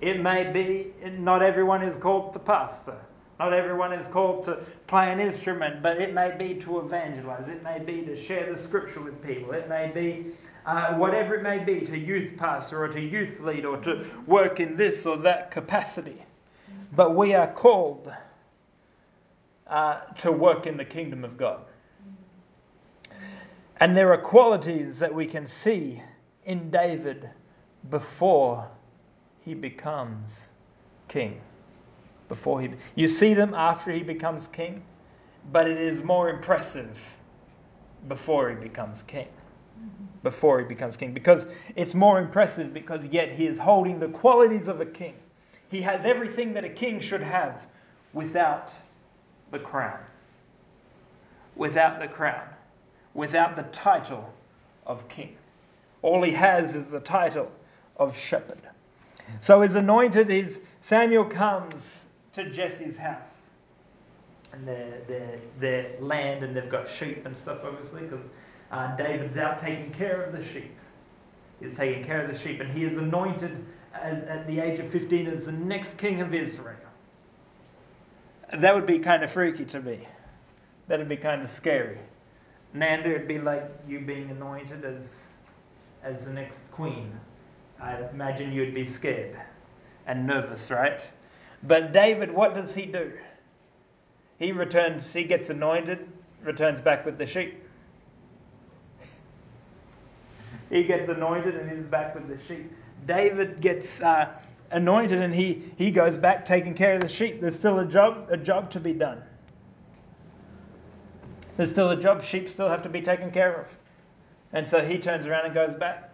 It 0.00 0.20
may 0.20 0.50
be, 0.50 0.92
not 1.10 1.42
everyone 1.42 1.82
is 1.82 1.96
called 2.00 2.32
to 2.34 2.38
pastor. 2.38 2.96
Not 3.38 3.52
everyone 3.52 3.92
is 3.92 4.08
called 4.08 4.44
to 4.44 4.64
play 4.86 5.12
an 5.12 5.20
instrument, 5.20 5.82
but 5.82 6.00
it 6.00 6.14
may 6.14 6.34
be 6.36 6.54
to 6.62 6.80
evangelize. 6.80 7.48
It 7.48 7.62
may 7.62 7.78
be 7.78 8.02
to 8.02 8.16
share 8.16 8.50
the 8.50 8.58
scripture 8.58 9.00
with 9.00 9.22
people. 9.22 9.52
It 9.52 9.68
may 9.68 9.90
be 9.94 10.32
uh, 10.64 10.94
whatever 10.94 11.34
it 11.34 11.42
may 11.42 11.58
be 11.58 11.80
to 11.86 11.98
youth 11.98 12.36
pastor 12.36 12.82
or 12.82 12.88
to 12.88 13.00
youth 13.00 13.40
lead 13.40 13.64
or 13.64 13.76
to 13.78 14.06
work 14.26 14.58
in 14.58 14.74
this 14.74 15.04
or 15.06 15.18
that 15.18 15.50
capacity. 15.50 16.22
But 16.94 17.14
we 17.14 17.34
are 17.34 17.46
called 17.46 18.10
uh, 19.66 20.00
to 20.18 20.32
work 20.32 20.66
in 20.66 20.76
the 20.76 20.84
kingdom 20.84 21.24
of 21.24 21.36
God. 21.36 21.60
And 23.78 23.94
there 23.94 24.12
are 24.12 24.18
qualities 24.18 24.98
that 25.00 25.14
we 25.14 25.26
can 25.26 25.46
see 25.46 26.02
in 26.46 26.70
David 26.70 27.28
before 27.90 28.68
he 29.44 29.54
becomes 29.54 30.50
king. 31.08 31.40
Before 32.28 32.60
he, 32.60 32.70
you 32.94 33.06
see 33.08 33.34
them 33.34 33.54
after 33.54 33.92
he 33.92 34.02
becomes 34.02 34.46
king, 34.48 34.82
but 35.52 35.68
it 35.68 35.78
is 35.78 36.02
more 36.02 36.30
impressive 36.30 36.98
before 38.08 38.48
he 38.50 38.56
becomes 38.56 39.02
king. 39.02 39.28
Before 40.22 40.58
he 40.58 40.64
becomes 40.64 40.96
king, 40.96 41.12
because 41.12 41.46
it's 41.76 41.94
more 41.94 42.18
impressive 42.18 42.72
because 42.72 43.06
yet 43.06 43.30
he 43.30 43.46
is 43.46 43.58
holding 43.58 44.00
the 44.00 44.08
qualities 44.08 44.68
of 44.68 44.80
a 44.80 44.86
king. 44.86 45.14
He 45.68 45.82
has 45.82 46.04
everything 46.04 46.54
that 46.54 46.64
a 46.64 46.68
king 46.68 47.00
should 47.00 47.20
have 47.20 47.66
without 48.14 48.72
the 49.50 49.58
crown. 49.58 49.98
Without 51.56 52.00
the 52.00 52.08
crown. 52.08 52.48
Without 53.14 53.54
the 53.54 53.64
title 53.64 54.32
of 54.86 55.06
king. 55.08 55.36
All 56.06 56.22
he 56.22 56.30
has 56.30 56.76
is 56.76 56.90
the 56.90 57.00
title 57.00 57.50
of 57.96 58.16
shepherd. 58.16 58.60
So 59.40 59.62
he's 59.62 59.74
anointed, 59.74 60.28
his 60.28 60.62
Samuel 60.78 61.24
comes 61.24 62.04
to 62.34 62.48
Jesse's 62.48 62.96
house. 62.96 63.26
And 64.52 64.68
their, 64.68 65.00
their, 65.08 65.40
their 65.58 66.00
land, 66.00 66.44
and 66.44 66.54
they've 66.54 66.70
got 66.70 66.88
sheep 66.88 67.26
and 67.26 67.36
stuff, 67.38 67.64
obviously, 67.64 68.02
because 68.02 68.24
uh, 68.70 68.94
David's 68.94 69.36
out 69.36 69.58
taking 69.58 69.90
care 69.90 70.22
of 70.22 70.32
the 70.32 70.44
sheep. 70.44 70.70
He's 71.58 71.76
taking 71.76 72.04
care 72.04 72.22
of 72.22 72.30
the 72.30 72.38
sheep, 72.38 72.60
and 72.60 72.72
he 72.72 72.84
is 72.84 72.98
anointed 72.98 73.64
as, 73.92 74.22
at 74.28 74.46
the 74.46 74.60
age 74.60 74.78
of 74.78 74.88
15 74.92 75.26
as 75.26 75.46
the 75.46 75.52
next 75.52 75.98
king 75.98 76.20
of 76.20 76.32
Israel. 76.32 76.76
That 78.52 78.76
would 78.76 78.86
be 78.86 79.00
kind 79.00 79.24
of 79.24 79.32
freaky 79.32 79.64
to 79.64 79.80
me. 79.80 80.06
That'd 80.86 81.08
be 81.08 81.16
kind 81.16 81.42
of 81.42 81.50
scary. 81.50 81.98
Nanda, 82.74 83.10
it'd 83.10 83.26
be 83.26 83.40
like 83.40 83.68
you 83.88 83.98
being 83.98 84.30
anointed 84.30 84.84
as, 84.84 85.08
as 86.02 86.24
the 86.24 86.32
next 86.32 86.70
queen. 86.70 87.18
I 87.80 87.96
imagine 88.12 88.52
you'd 88.52 88.74
be 88.74 88.86
scared 88.86 89.36
and 90.06 90.26
nervous, 90.26 90.70
right? 90.70 91.00
But 91.62 91.92
David, 91.92 92.32
what 92.32 92.54
does 92.54 92.74
he 92.74 92.86
do? 92.86 93.12
He 94.38 94.52
returns, 94.52 95.12
he 95.12 95.24
gets 95.24 95.50
anointed, 95.50 96.06
returns 96.42 96.80
back 96.80 97.04
with 97.04 97.18
the 97.18 97.26
sheep. 97.26 97.62
he 100.70 100.84
gets 100.84 101.08
anointed 101.08 101.54
and 101.54 101.70
he's 101.70 101.86
back 101.86 102.14
with 102.14 102.28
the 102.28 102.38
sheep. 102.46 102.70
David 103.06 103.60
gets 103.60 104.00
uh, 104.02 104.36
anointed 104.70 105.20
and 105.20 105.34
he, 105.34 105.62
he 105.76 105.90
goes 105.90 106.18
back 106.18 106.44
taking 106.44 106.74
care 106.74 106.94
of 106.94 107.00
the 107.00 107.08
sheep. 107.08 107.40
There's 107.40 107.56
still 107.56 107.78
a 107.78 107.86
job, 107.86 108.28
a 108.30 108.36
job 108.36 108.70
to 108.70 108.80
be 108.80 108.92
done. 108.92 109.22
There's 111.56 111.70
still 111.70 111.90
a 111.90 111.96
job. 111.96 112.22
Sheep 112.22 112.48
still 112.48 112.68
have 112.68 112.82
to 112.82 112.88
be 112.88 113.00
taken 113.00 113.30
care 113.30 113.60
of. 113.60 113.78
And 114.56 114.66
so 114.66 114.82
he 114.82 114.96
turns 114.96 115.26
around 115.26 115.44
and 115.44 115.52
goes 115.52 115.74
back. 115.74 116.08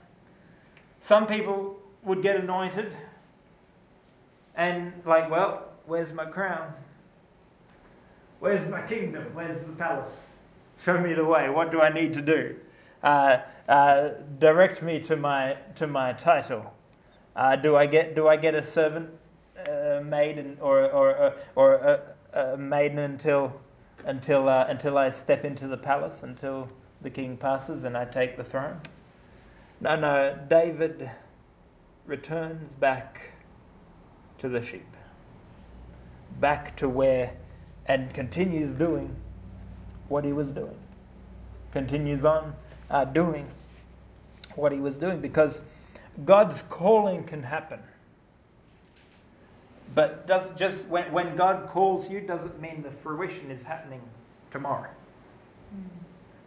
Some 1.00 1.28
people 1.28 1.78
would 2.02 2.22
get 2.22 2.34
anointed 2.34 2.92
and, 4.56 4.92
like, 5.06 5.30
well, 5.30 5.68
where's 5.86 6.12
my 6.12 6.24
crown? 6.24 6.72
Where's 8.40 8.68
my 8.68 8.82
kingdom? 8.82 9.26
Where's 9.32 9.64
the 9.64 9.72
palace? 9.74 10.10
Show 10.84 10.98
me 10.98 11.14
the 11.14 11.24
way. 11.24 11.50
What 11.50 11.70
do 11.70 11.80
I 11.80 11.92
need 11.92 12.14
to 12.14 12.20
do? 12.20 12.56
Uh, 13.00 13.42
uh, 13.68 14.08
direct 14.40 14.82
me 14.82 14.98
to 15.02 15.14
my 15.14 15.56
to 15.76 15.86
my 15.86 16.12
title. 16.12 16.74
Uh, 17.36 17.54
do 17.54 17.76
I 17.76 17.86
get 17.86 18.16
do 18.16 18.26
I 18.26 18.34
get 18.34 18.56
a 18.56 18.64
servant 18.64 19.08
uh, 19.68 20.00
maid 20.02 20.58
or 20.60 20.90
or 20.90 21.16
uh, 21.16 21.32
or 21.54 21.74
a, 21.74 22.00
a, 22.32 22.56
maiden 22.56 22.98
until 22.98 23.52
until 24.04 24.48
uh, 24.48 24.66
until 24.68 24.98
I 24.98 25.12
step 25.12 25.44
into 25.44 25.68
the 25.68 25.76
palace 25.76 26.24
until 26.24 26.68
the 27.02 27.10
king 27.10 27.36
passes 27.36 27.84
and 27.84 27.96
I 27.96 28.04
take 28.04 28.36
the 28.36 28.44
throne? 28.44 28.80
No, 29.80 29.96
no. 29.96 30.38
David 30.48 31.10
returns 32.06 32.74
back 32.74 33.32
to 34.38 34.48
the 34.48 34.62
sheep, 34.62 34.96
back 36.40 36.76
to 36.76 36.88
where, 36.88 37.34
and 37.86 38.12
continues 38.14 38.72
doing 38.72 39.14
what 40.08 40.24
he 40.24 40.32
was 40.32 40.50
doing. 40.52 40.76
Continues 41.72 42.24
on 42.24 42.54
uh, 42.90 43.04
doing 43.04 43.46
what 44.54 44.72
he 44.72 44.78
was 44.78 44.96
doing 44.96 45.20
because 45.20 45.60
God's 46.24 46.62
calling 46.62 47.24
can 47.24 47.42
happen. 47.42 47.80
But 49.94 50.26
does 50.26 50.50
just 50.52 50.88
when, 50.88 51.12
when 51.12 51.36
God 51.36 51.68
calls 51.68 52.08
you 52.10 52.20
doesn't 52.20 52.60
mean 52.60 52.82
the 52.82 52.90
fruition 52.90 53.50
is 53.50 53.62
happening 53.62 54.00
tomorrow. 54.50 54.88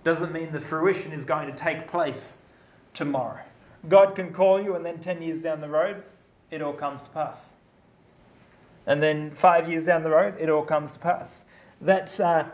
Doesn't 0.05 0.31
mean 0.31 0.51
the 0.51 0.61
fruition 0.61 1.11
is 1.11 1.25
going 1.25 1.51
to 1.51 1.57
take 1.57 1.87
place 1.87 2.37
tomorrow. 2.93 3.41
God 3.89 4.15
can 4.15 4.31
call 4.31 4.61
you, 4.61 4.75
and 4.75 4.85
then 4.85 4.99
10 4.99 5.21
years 5.21 5.41
down 5.41 5.59
the 5.59 5.67
road, 5.67 6.03
it 6.51 6.61
all 6.61 6.73
comes 6.73 7.03
to 7.03 7.09
pass. 7.09 7.53
And 8.85 9.01
then 9.01 9.31
five 9.31 9.67
years 9.67 9.83
down 9.83 10.03
the 10.03 10.11
road, 10.11 10.35
it 10.39 10.47
all 10.47 10.61
comes 10.61 10.93
to 10.93 10.99
pass. 10.99 11.43
That's, 11.81 12.19
uh, 12.19 12.45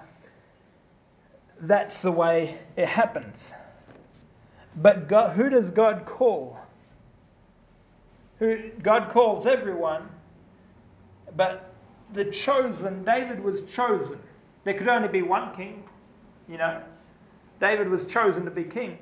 that's 1.59 2.01
the 2.01 2.11
way 2.11 2.57
it 2.77 2.87
happens. 2.87 3.53
But 4.77 5.09
God, 5.09 5.35
who 5.35 5.49
does 5.49 5.71
God 5.71 6.05
call? 6.05 6.57
Who, 8.39 8.69
God 8.81 9.09
calls 9.09 9.45
everyone, 9.45 10.07
but 11.35 11.73
the 12.13 12.25
chosen, 12.25 13.03
David 13.03 13.43
was 13.43 13.63
chosen. 13.63 14.19
There 14.63 14.73
could 14.73 14.87
only 14.87 15.09
be 15.09 15.21
one 15.21 15.53
king, 15.53 15.83
you 16.47 16.57
know. 16.57 16.81
David 17.61 17.89
was 17.89 18.05
chosen 18.07 18.43
to 18.43 18.51
be 18.51 18.63
king. 18.63 18.97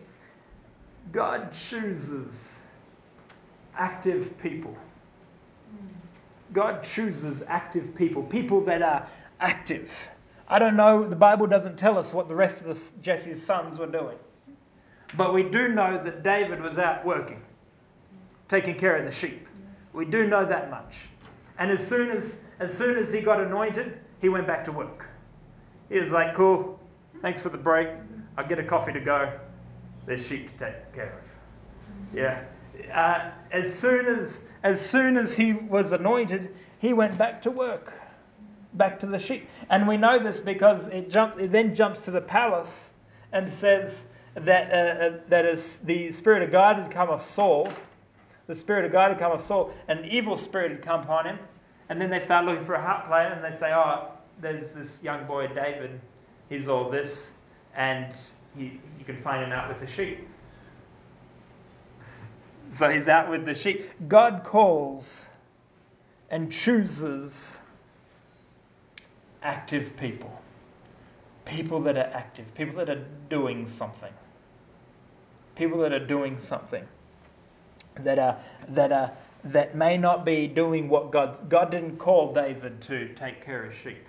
God 1.11 1.53
chooses 1.53 2.55
active 3.75 4.37
people. 4.43 4.77
God 6.51 6.83
chooses 6.83 7.41
active 7.47 7.95
people, 7.95 8.21
people 8.21 8.61
that 8.65 8.81
are 8.81 9.07
active. 9.39 9.91
I 10.47 10.59
don't 10.59 10.75
know, 10.75 11.05
the 11.05 11.15
Bible 11.15 11.47
doesn't 11.47 11.77
tell 11.77 11.97
us 11.97 12.13
what 12.13 12.27
the 12.27 12.35
rest 12.35 12.61
of 12.61 12.67
the, 12.67 13.01
Jesse's 13.01 13.43
sons 13.43 13.79
were 13.79 13.87
doing. 13.87 14.17
But 15.15 15.33
we 15.33 15.43
do 15.43 15.69
know 15.69 16.03
that 16.03 16.21
David 16.23 16.61
was 16.61 16.77
out 16.77 17.05
working, 17.05 17.41
taking 18.49 18.75
care 18.75 18.97
of 18.97 19.05
the 19.05 19.11
sheep. 19.11 19.47
We 19.93 20.05
do 20.05 20.27
know 20.27 20.45
that 20.45 20.69
much. 20.69 21.07
And 21.59 21.71
as 21.71 21.87
soon 21.87 22.11
as, 22.11 22.35
as 22.59 22.77
soon 22.77 22.97
as 22.97 23.11
he 23.11 23.21
got 23.21 23.39
anointed, 23.39 23.99
he 24.21 24.27
went 24.27 24.47
back 24.47 24.65
to 24.65 24.71
work. 24.71 25.05
He 25.87 25.99
was 25.99 26.11
like, 26.11 26.35
cool, 26.35 26.79
thanks 27.21 27.41
for 27.41 27.49
the 27.49 27.57
break. 27.57 27.89
I'll 28.37 28.47
get 28.47 28.59
a 28.59 28.63
coffee 28.63 28.93
to 28.93 28.99
go. 28.99 29.31
There's 30.05 30.25
sheep 30.25 30.51
to 30.57 30.65
take 30.65 30.93
care 30.93 31.13
of. 31.19 32.15
Yeah. 32.15 32.43
Uh, 32.93 33.31
as 33.51 33.77
soon 33.77 34.05
as 34.05 34.33
as 34.63 34.81
soon 34.81 35.17
as 35.17 35.35
he 35.35 35.53
was 35.53 35.91
anointed, 35.91 36.53
he 36.79 36.93
went 36.93 37.17
back 37.17 37.43
to 37.43 37.51
work, 37.51 37.93
back 38.73 38.99
to 38.99 39.05
the 39.07 39.19
sheep. 39.19 39.47
And 39.69 39.87
we 39.87 39.97
know 39.97 40.21
this 40.21 40.39
because 40.39 40.87
it, 40.89 41.09
jump, 41.09 41.39
it 41.39 41.51
then 41.51 41.75
jumps 41.75 42.05
to 42.05 42.11
the 42.11 42.21
palace 42.21 42.91
and 43.31 43.49
says 43.49 43.95
that, 44.35 44.71
uh, 44.71 45.03
uh, 45.03 45.19
that 45.29 45.45
is, 45.45 45.77
the 45.77 46.11
Spirit 46.11 46.43
of 46.43 46.51
God 46.51 46.77
had 46.77 46.91
come 46.91 47.09
off 47.09 47.23
Saul. 47.23 47.69
The 48.47 48.55
Spirit 48.55 48.85
of 48.85 48.91
God 48.91 49.11
had 49.11 49.19
come 49.19 49.31
off 49.31 49.41
Saul. 49.41 49.73
An 49.87 50.03
evil 50.05 50.35
spirit 50.35 50.71
had 50.71 50.81
come 50.81 51.01
upon 51.01 51.25
him. 51.25 51.39
And 51.87 51.99
then 51.99 52.09
they 52.09 52.19
start 52.19 52.45
looking 52.45 52.65
for 52.65 52.73
a 52.73 52.81
harp 52.81 53.07
player 53.07 53.27
and 53.27 53.43
they 53.43 53.57
say, 53.57 53.71
oh, 53.73 54.09
there's 54.41 54.71
this 54.73 55.01
young 55.01 55.25
boy, 55.25 55.47
David. 55.47 55.99
He's 56.49 56.67
all 56.67 56.89
this. 56.89 57.27
And 57.79 58.13
he, 58.57 58.79
you 58.99 59.05
can 59.05 59.21
find 59.23 59.41
him 59.41 59.53
out 59.53 59.69
with 59.69 59.79
the 59.79 59.87
sheep. 59.87 60.27
So 62.77 62.89
he's 62.89 63.07
out 63.07 63.29
with 63.29 63.45
the 63.45 63.55
sheep. 63.55 63.89
God 64.07 64.43
calls 64.43 65.29
and 66.29 66.51
chooses 66.51 67.57
active 69.41 69.95
people. 69.95 70.41
People 71.45 71.79
that 71.83 71.97
are 71.97 72.11
active, 72.13 72.53
people 72.53 72.75
that 72.75 72.89
are 72.89 73.05
doing 73.29 73.65
something. 73.65 74.13
People 75.55 75.79
that 75.79 75.93
are 75.93 76.05
doing 76.05 76.37
something. 76.37 76.85
That 77.95 78.19
are 78.19 78.37
that 78.67 78.91
are 78.91 79.11
that 79.45 79.73
may 79.73 79.97
not 79.97 80.25
be 80.25 80.47
doing 80.47 80.89
what 80.89 81.11
God's 81.11 81.43
God 81.43 81.71
didn't 81.71 81.97
call 81.97 82.33
David 82.33 82.81
to 82.81 83.13
take 83.15 83.43
care 83.43 83.63
of 83.63 83.73
sheep. 83.73 84.05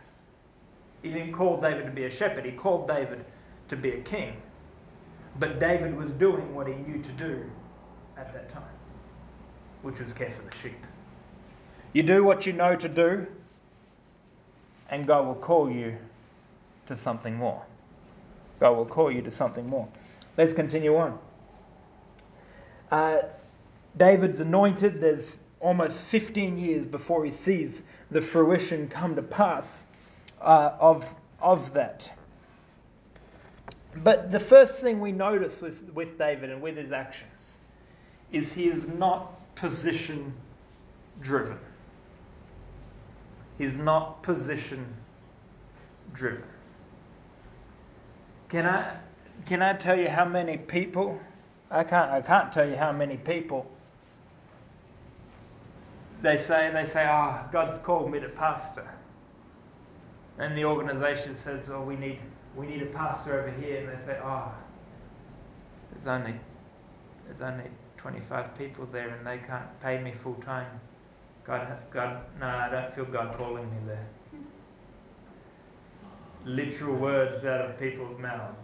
He 1.02 1.12
didn't 1.12 1.32
call 1.32 1.60
David 1.60 1.86
to 1.86 1.92
be 1.92 2.04
a 2.04 2.10
shepherd, 2.10 2.44
he 2.44 2.52
called 2.52 2.88
David 2.88 3.24
to 3.70 3.76
be 3.76 3.90
a 3.90 4.00
king. 4.00 4.36
But 5.38 5.58
David 5.58 5.96
was 5.96 6.12
doing 6.12 6.54
what 6.54 6.66
he 6.66 6.74
knew 6.74 7.02
to 7.02 7.12
do 7.12 7.42
at 8.18 8.32
that 8.34 8.52
time, 8.52 8.62
which 9.82 9.98
was 9.98 10.12
care 10.12 10.32
for 10.32 10.42
the 10.42 10.56
sheep. 10.58 10.84
You 11.92 12.02
do 12.02 12.22
what 12.24 12.46
you 12.46 12.52
know 12.52 12.76
to 12.76 12.88
do, 12.88 13.26
and 14.90 15.06
God 15.06 15.26
will 15.26 15.36
call 15.36 15.70
you 15.70 15.96
to 16.86 16.96
something 16.96 17.36
more. 17.36 17.64
God 18.58 18.72
will 18.72 18.86
call 18.86 19.10
you 19.10 19.22
to 19.22 19.30
something 19.30 19.66
more. 19.68 19.88
Let's 20.36 20.52
continue 20.52 20.96
on. 20.96 21.18
Uh, 22.90 23.18
David's 23.96 24.40
anointed. 24.40 25.00
There's 25.00 25.38
almost 25.60 26.02
15 26.04 26.58
years 26.58 26.86
before 26.86 27.24
he 27.24 27.30
sees 27.30 27.82
the 28.10 28.20
fruition 28.20 28.88
come 28.88 29.14
to 29.14 29.22
pass 29.22 29.84
uh, 30.40 30.72
of, 30.80 31.14
of 31.40 31.72
that. 31.74 32.10
But 33.96 34.30
the 34.30 34.40
first 34.40 34.80
thing 34.80 35.00
we 35.00 35.12
notice 35.12 35.60
with, 35.60 35.92
with 35.94 36.16
David 36.18 36.50
and 36.50 36.62
with 36.62 36.76
his 36.76 36.92
actions 36.92 37.58
is 38.32 38.52
he 38.52 38.68
is 38.68 38.86
not 38.86 39.54
position 39.56 40.32
driven. 41.20 41.58
He's 43.58 43.74
not 43.74 44.22
position 44.22 44.86
driven. 46.12 46.44
Can 48.48 48.66
I 48.66 48.96
can 49.46 49.62
I 49.62 49.74
tell 49.74 49.98
you 49.98 50.08
how 50.08 50.24
many 50.24 50.56
people 50.56 51.20
I 51.70 51.84
can't 51.84 52.10
I 52.10 52.20
can't 52.20 52.52
tell 52.52 52.68
you 52.68 52.76
how 52.76 52.92
many 52.92 53.16
people 53.16 53.70
they 56.22 56.36
say 56.36 56.70
they 56.72 56.86
say, 56.86 57.06
Oh, 57.08 57.40
God's 57.52 57.78
called 57.78 58.10
me 58.10 58.20
to 58.20 58.28
pastor. 58.28 58.88
And 60.38 60.56
the 60.56 60.64
organization 60.64 61.36
says, 61.36 61.70
Oh, 61.70 61.82
we 61.82 61.96
need 61.96 62.18
we 62.56 62.66
need 62.66 62.82
a 62.82 62.86
pastor 62.86 63.40
over 63.40 63.50
here 63.60 63.80
and 63.80 63.88
they 63.88 64.04
say, 64.04 64.18
Oh, 64.22 64.52
there's 65.92 66.06
only 66.06 66.38
there's 67.26 67.40
only 67.42 67.70
25 67.96 68.56
people 68.58 68.86
there 68.86 69.10
and 69.10 69.26
they 69.26 69.38
can't 69.46 69.80
pay 69.80 70.02
me 70.02 70.12
full 70.22 70.34
time. 70.36 70.80
God, 71.44 71.78
God, 71.90 72.20
no, 72.38 72.46
I 72.46 72.68
don't 72.70 72.94
feel 72.94 73.04
God 73.04 73.36
calling 73.36 73.70
me 73.70 73.76
there. 73.86 74.06
Literal 76.44 76.96
words 76.96 77.44
out 77.44 77.70
of 77.70 77.78
people's 77.78 78.18
mouths. 78.18 78.56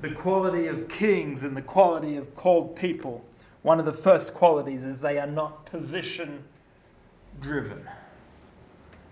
The 0.00 0.10
quality 0.12 0.66
of 0.66 0.88
kings 0.88 1.44
and 1.44 1.54
the 1.54 1.62
quality 1.62 2.16
of 2.16 2.34
called 2.34 2.74
people, 2.74 3.22
one 3.62 3.78
of 3.78 3.84
the 3.84 3.92
first 3.92 4.32
qualities 4.32 4.84
is 4.84 5.00
they 5.00 5.18
are 5.18 5.26
not 5.26 5.66
position 5.66 6.42
driven. 7.40 7.86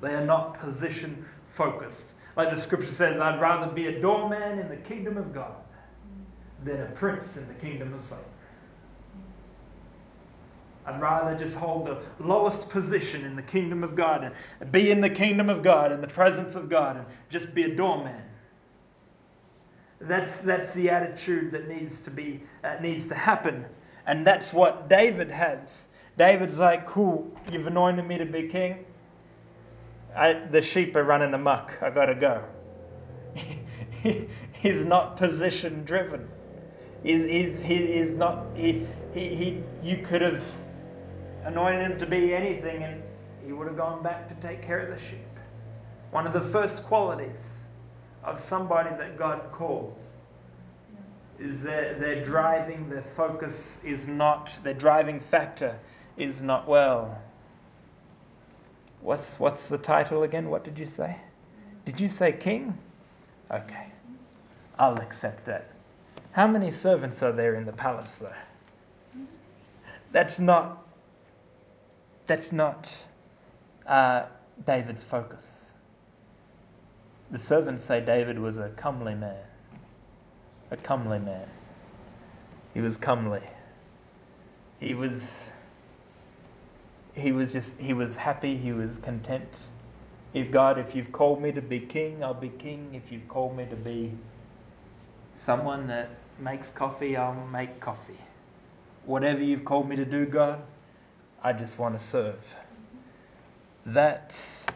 They 0.00 0.14
are 0.14 0.24
not 0.24 0.58
position 0.58 1.26
focused. 1.54 2.12
Like 2.38 2.54
the 2.54 2.60
scripture 2.60 2.92
says, 2.92 3.20
I'd 3.20 3.40
rather 3.40 3.70
be 3.72 3.88
a 3.88 4.00
doorman 4.00 4.60
in 4.60 4.68
the 4.68 4.76
kingdom 4.76 5.16
of 5.16 5.34
God 5.34 5.56
than 6.62 6.80
a 6.80 6.86
prince 6.86 7.36
in 7.36 7.48
the 7.48 7.54
kingdom 7.54 7.92
of 7.92 8.02
Satan. 8.04 8.24
I'd 10.86 11.00
rather 11.00 11.36
just 11.36 11.56
hold 11.56 11.88
the 11.88 11.98
lowest 12.20 12.68
position 12.70 13.24
in 13.24 13.34
the 13.34 13.42
kingdom 13.42 13.82
of 13.82 13.96
God 13.96 14.32
and 14.60 14.70
be 14.70 14.92
in 14.92 15.00
the 15.00 15.10
kingdom 15.10 15.50
of 15.50 15.64
God, 15.64 15.90
in 15.90 16.00
the 16.00 16.06
presence 16.06 16.54
of 16.54 16.68
God, 16.68 16.98
and 16.98 17.06
just 17.28 17.52
be 17.56 17.64
a 17.64 17.74
doorman. 17.74 18.22
That's, 20.00 20.38
that's 20.42 20.72
the 20.74 20.90
attitude 20.90 21.50
that 21.50 21.66
needs 21.66 22.02
to 22.02 22.10
be 22.12 22.44
uh, 22.62 22.76
needs 22.80 23.08
to 23.08 23.16
happen, 23.16 23.64
and 24.06 24.24
that's 24.24 24.52
what 24.52 24.88
David 24.88 25.28
has. 25.28 25.88
David's 26.16 26.58
like, 26.58 26.86
"Cool, 26.86 27.28
you've 27.50 27.66
anointed 27.66 28.06
me 28.06 28.16
to 28.16 28.24
be 28.24 28.46
king. 28.46 28.84
I, 30.16 30.32
the 30.32 30.60
sheep 30.60 30.96
are 30.96 31.04
running 31.04 31.34
amok. 31.34 31.72
I 31.82 31.90
gotta 31.90 32.14
go." 32.14 32.44
he's 34.52 34.84
not 34.84 35.16
position 35.16 35.84
driven. 35.84 36.28
He's, 37.02 37.24
he's, 37.24 37.62
he 37.62 37.76
is 37.76 38.10
not. 38.10 38.44
He, 38.54 38.86
he, 39.14 39.34
he, 39.34 39.62
you 39.82 39.98
could 39.98 40.22
have 40.22 40.42
anointed 41.44 41.90
him 41.90 41.98
to 41.98 42.06
be 42.06 42.34
anything, 42.34 42.82
and 42.82 43.02
he 43.44 43.52
would 43.52 43.66
have 43.66 43.76
gone 43.76 44.02
back 44.02 44.28
to 44.28 44.34
take 44.46 44.62
care 44.62 44.80
of 44.80 44.88
the 44.88 45.04
sheep. 45.04 45.20
One 46.10 46.26
of 46.26 46.32
the 46.32 46.40
first 46.40 46.84
qualities 46.84 47.58
of 48.24 48.40
somebody 48.40 48.90
that 48.96 49.18
God 49.18 49.50
calls 49.52 49.98
is 51.38 51.62
that 51.62 52.00
their 52.00 52.24
driving, 52.24 52.88
their 52.88 53.04
focus 53.16 53.78
is 53.84 54.08
not, 54.08 54.58
their 54.64 54.74
driving 54.74 55.20
factor 55.20 55.78
is 56.16 56.42
not 56.42 56.66
well. 56.66 57.16
What's, 59.00 59.38
what's 59.38 59.68
the 59.68 59.78
title 59.78 60.22
again? 60.22 60.50
What 60.50 60.64
did 60.64 60.78
you 60.78 60.86
say? 60.86 61.16
Did 61.84 62.00
you 62.00 62.08
say 62.08 62.32
king? 62.32 62.76
Okay. 63.50 63.86
I'll 64.78 64.98
accept 65.00 65.46
that. 65.46 65.70
How 66.32 66.46
many 66.46 66.70
servants 66.70 67.22
are 67.22 67.32
there 67.32 67.54
in 67.54 67.64
the 67.64 67.72
palace, 67.72 68.14
though? 68.16 68.32
That's 70.12 70.38
not 70.38 70.84
that's 72.28 72.52
not 72.52 72.94
uh, 73.86 74.26
David's 74.66 75.02
focus. 75.02 75.64
The 77.30 77.38
servants 77.38 77.84
say 77.84 78.00
David 78.00 78.38
was 78.38 78.58
a 78.58 78.68
comely 78.68 79.14
man. 79.14 79.42
A 80.70 80.76
comely 80.76 81.18
man. 81.18 81.48
He 82.74 82.80
was 82.80 82.98
comely. 82.98 83.42
He 84.78 84.94
was 84.94 85.22
he 87.18 87.32
was 87.32 87.52
just 87.52 87.78
he 87.78 87.92
was 87.92 88.16
happy, 88.16 88.56
he 88.56 88.72
was 88.72 88.98
content. 88.98 89.48
If 90.34 90.50
God, 90.50 90.78
if 90.78 90.94
you've 90.94 91.12
called 91.12 91.40
me 91.42 91.52
to 91.52 91.62
be 91.62 91.80
king, 91.80 92.22
I'll 92.22 92.34
be 92.34 92.50
king. 92.50 92.90
If 92.94 93.10
you've 93.10 93.28
called 93.28 93.56
me 93.56 93.66
to 93.66 93.76
be 93.76 94.12
someone 95.44 95.86
that 95.88 96.10
makes 96.38 96.70
coffee, 96.70 97.16
I'll 97.16 97.34
make 97.46 97.80
coffee. 97.80 98.18
Whatever 99.06 99.42
you've 99.42 99.64
called 99.64 99.88
me 99.88 99.96
to 99.96 100.04
do, 100.04 100.26
God, 100.26 100.60
I 101.42 101.52
just 101.52 101.78
want 101.78 101.98
to 101.98 102.04
serve. 102.04 102.56
That's, 103.86 104.66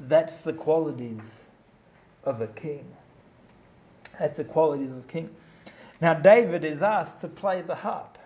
that's 0.00 0.40
the 0.40 0.52
qualities 0.52 1.44
of 2.24 2.40
a 2.40 2.48
king. 2.48 2.84
That's 4.18 4.38
the 4.38 4.44
qualities 4.44 4.90
of 4.90 4.98
a 4.98 5.02
king. 5.02 5.30
Now, 6.00 6.14
David 6.14 6.64
is 6.64 6.82
asked 6.82 7.20
to 7.20 7.28
play 7.28 7.62
the 7.62 7.76
harp. 7.76 8.18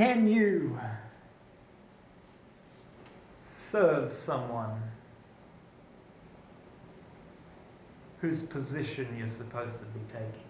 Can 0.00 0.26
you 0.26 0.80
serve 3.70 4.16
someone 4.16 4.80
whose 8.22 8.40
position 8.40 9.14
you're 9.18 9.28
supposed 9.28 9.78
to 9.78 9.84
be 9.84 10.00
taking? 10.10 10.48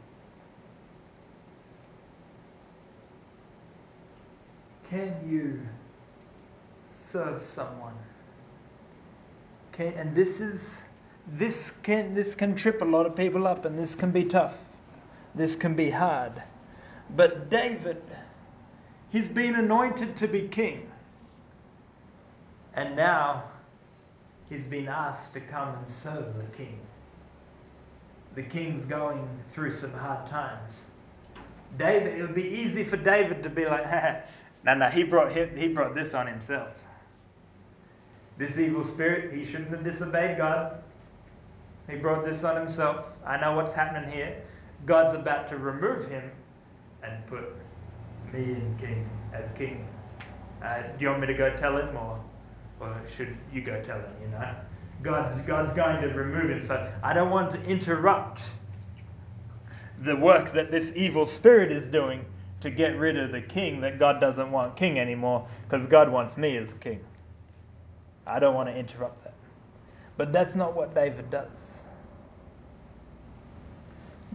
Can 4.88 5.28
you 5.28 5.60
serve 7.08 7.42
someone? 7.42 7.94
Can, 9.72 9.94
and 9.94 10.14
this 10.14 10.40
is 10.40 10.62
this 11.26 11.72
can 11.82 12.14
this 12.14 12.36
can 12.36 12.54
trip 12.54 12.82
a 12.82 12.84
lot 12.84 13.04
of 13.04 13.16
people 13.16 13.48
up 13.48 13.64
and 13.64 13.76
this 13.76 13.96
can 13.96 14.12
be 14.12 14.26
tough. 14.26 14.56
This 15.34 15.56
can 15.56 15.74
be 15.74 15.90
hard. 15.90 16.40
But 17.16 17.50
David, 17.50 18.00
he's 19.11 19.29
been 19.29 19.55
anointed 19.55 20.16
to 20.16 20.29
be 20.29 20.49
king. 20.49 20.90
And 22.75 22.96
now 22.96 23.44
he's 24.49 24.66
been 24.66 24.88
asked 24.88 25.33
to 25.35 25.40
come 25.40 25.75
and 25.75 25.94
serve 25.94 26.37
the 26.37 26.57
king. 26.57 26.79
The 28.35 28.42
king's 28.42 28.85
going 28.85 29.29
through 29.53 29.73
some 29.73 29.92
hard 29.92 30.27
times. 30.29 30.83
David, 31.79 32.18
it 32.18 32.23
would 32.23 32.35
be 32.35 32.44
easy 32.44 32.85
for 32.85 32.96
David 32.96 33.42
to 33.42 33.51
be 33.51 33.64
like, 33.66 33.85
no, 34.64 34.75
no, 34.75 34.88
he 34.88 35.03
brought, 35.03 35.33
he, 35.33 35.46
he 35.59 35.68
brought 35.68 35.94
this 35.94 36.14
on 36.14 36.27
himself. 36.27 36.73
This 38.38 38.59
evil 38.59 38.85
spirit, 38.85 39.35
he 39.35 39.44
shouldn't 39.44 39.70
have 39.70 39.85
disobeyed 39.85 40.38
God. 40.38 40.83
He 41.88 41.96
brought 41.96 42.25
this 42.25 42.44
on 42.44 42.57
himself. 42.57 43.07
I 43.27 43.38
know 43.40 43.55
what's 43.55 43.75
happening 43.75 44.11
here. 44.11 44.42
God's 44.87 45.14
about 45.14 45.49
to 45.49 45.59
remove 45.59 46.09
him 46.09 46.31
and 47.03 47.27
put 47.27 47.40
me 48.33 48.45
and 48.45 48.79
king 48.79 49.09
as 49.33 49.45
king. 49.57 49.87
Uh, 50.62 50.83
do 50.83 51.05
you 51.05 51.09
want 51.09 51.21
me 51.21 51.27
to 51.27 51.35
go 51.35 51.57
tell 51.57 51.77
him, 51.77 51.97
or, 51.97 52.23
or 52.81 53.01
should 53.16 53.37
you 53.53 53.62
go 53.62 53.81
tell 53.83 53.99
him? 53.99 54.11
You 54.23 54.29
know, 54.29 54.55
God's 55.03 55.40
God's 55.43 55.75
going 55.75 56.01
to 56.03 56.09
remove 56.09 56.51
him. 56.51 56.64
So 56.64 56.93
I 57.03 57.12
don't 57.12 57.31
want 57.31 57.51
to 57.53 57.62
interrupt 57.64 58.40
the 60.01 60.16
work 60.16 60.53
that 60.53 60.71
this 60.71 60.93
evil 60.97 61.27
spirit 61.27 61.71
is 61.71 61.87
doing 61.87 62.25
to 62.61 62.71
get 62.71 62.99
rid 62.99 63.16
of 63.16 63.33
the 63.33 63.40
king 63.40 63.81
that 63.81 63.99
God 63.99 64.21
doesn't 64.21 64.51
want 64.51 64.77
king 64.77 64.99
anymore, 64.99 65.47
because 65.62 65.87
God 65.87 66.11
wants 66.11 66.37
me 66.37 66.57
as 66.57 66.75
king. 66.75 67.01
I 68.27 68.38
don't 68.38 68.55
want 68.55 68.69
to 68.69 68.77
interrupt 68.77 69.25
that. 69.25 69.35
But 70.16 70.33
that's 70.33 70.55
not 70.55 70.77
what 70.77 70.95
David 70.95 71.31
does. 71.31 71.79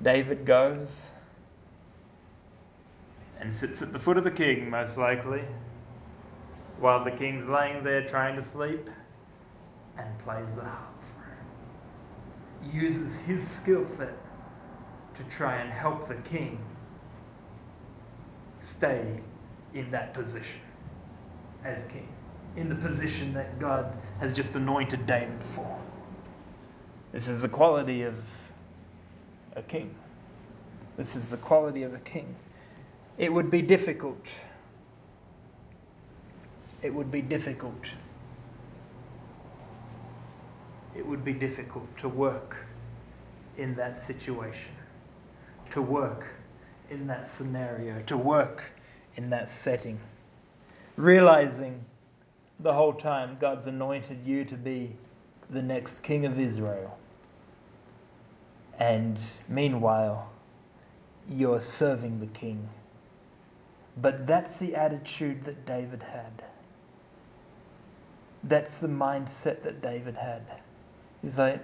David 0.02 0.46
goes 0.46 1.08
and 3.40 3.56
sits 3.56 3.82
at 3.82 3.92
the 3.94 4.00
foot 4.00 4.18
of 4.18 4.24
the 4.24 4.32
king, 4.32 4.70
most 4.70 4.98
likely, 4.98 5.44
while 6.80 7.04
the 7.04 7.12
king's 7.12 7.48
laying 7.48 7.84
there 7.84 8.08
trying 8.08 8.36
to 8.36 8.44
sleep, 8.44 8.90
and 9.98 10.20
plays 10.20 10.46
the 10.56 10.64
harp 10.64 11.02
for 11.16 12.68
him. 12.68 12.82
Uses 12.82 13.16
his 13.28 13.46
skill 13.58 13.86
set 13.98 14.14
to 15.16 15.24
try 15.30 15.56
and 15.56 15.72
help 15.72 16.08
the 16.08 16.16
king 16.30 16.60
stay 18.64 19.20
in 19.74 19.90
that 19.92 20.14
position 20.14 20.60
as 21.64 21.78
king, 21.92 22.08
in 22.56 22.70
the 22.70 22.76
position 22.76 23.34
that 23.34 23.60
God 23.60 23.92
has 24.20 24.34
just 24.34 24.56
anointed 24.56 25.06
David 25.06 25.44
for. 25.56 25.80
This 27.12 27.30
is 27.30 27.42
the 27.42 27.50
quality 27.50 28.04
of 28.04 28.16
a 29.56 29.62
king. 29.62 29.96
This 30.98 31.16
is 31.16 31.24
the 31.26 31.38
quality 31.38 31.84
of 31.84 31.94
a 31.94 32.00
king. 32.00 32.36
It 33.18 33.32
would 33.32 33.50
be 33.50 33.62
difficult. 33.62 34.34
It 36.82 36.94
would 36.94 37.12
be 37.12 37.22
difficult. 37.22 37.86
It 40.96 41.06
would 41.06 41.24
be 41.24 41.34
difficult 41.34 41.86
to 41.98 42.10
work 42.10 42.56
in 43.58 43.76
that 43.76 44.06
situation, 44.06 44.74
to 45.72 45.82
work 45.82 46.26
in 46.90 47.08
that 47.08 47.30
scenario, 47.30 48.02
to 48.04 48.18
work 48.18 48.64
in 49.16 49.30
that 49.30 49.50
setting. 49.50 50.00
Realizing 50.98 51.84
the 52.60 52.74
whole 52.74 52.94
time 52.94 53.38
God's 53.40 53.68
anointed 53.68 54.20
you 54.26 54.46
to 54.46 54.56
be 54.56 54.96
the 55.50 55.62
next 55.62 56.02
king 56.04 56.26
of 56.26 56.40
Israel. 56.40 56.98
And 58.80 59.20
meanwhile, 59.48 60.30
you're 61.30 61.62
serving 61.62 62.20
the 62.20 62.28
king. 62.28 62.68
But 64.02 64.28
that's 64.28 64.58
the 64.58 64.76
attitude 64.76 65.46
that 65.46 65.66
David 65.66 66.04
had. 66.04 66.44
That's 68.44 68.80
the 68.80 68.88
mindset 68.88 69.64
that 69.64 69.82
David 69.82 70.16
had. 70.16 70.44
He's 71.22 71.38
like, 71.38 71.64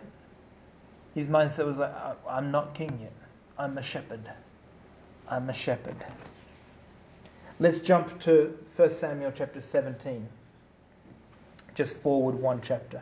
his 1.14 1.28
mindset 1.28 1.66
was 1.66 1.78
like, 1.78 1.94
I'm 2.28 2.52
not 2.52 2.74
king 2.74 2.98
yet. 3.02 3.12
I'm 3.58 3.78
a 3.78 3.84
shepherd. 3.84 4.22
I'm 5.28 5.50
a 5.50 5.54
shepherd. 5.54 5.96
Let's 7.60 7.80
jump 7.80 8.20
to 8.22 8.58
1 8.76 8.90
Samuel 8.90 9.32
chapter 9.36 9.62
17. 9.62 10.28
Just 11.76 11.96
forward 11.96 12.36
one 12.36 12.60
chapter. 12.62 13.02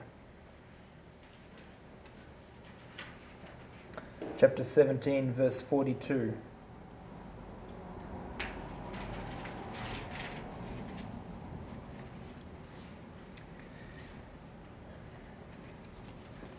Chapter 4.38 4.64
17, 4.64 5.32
verse 5.34 5.62
42. 5.62 6.34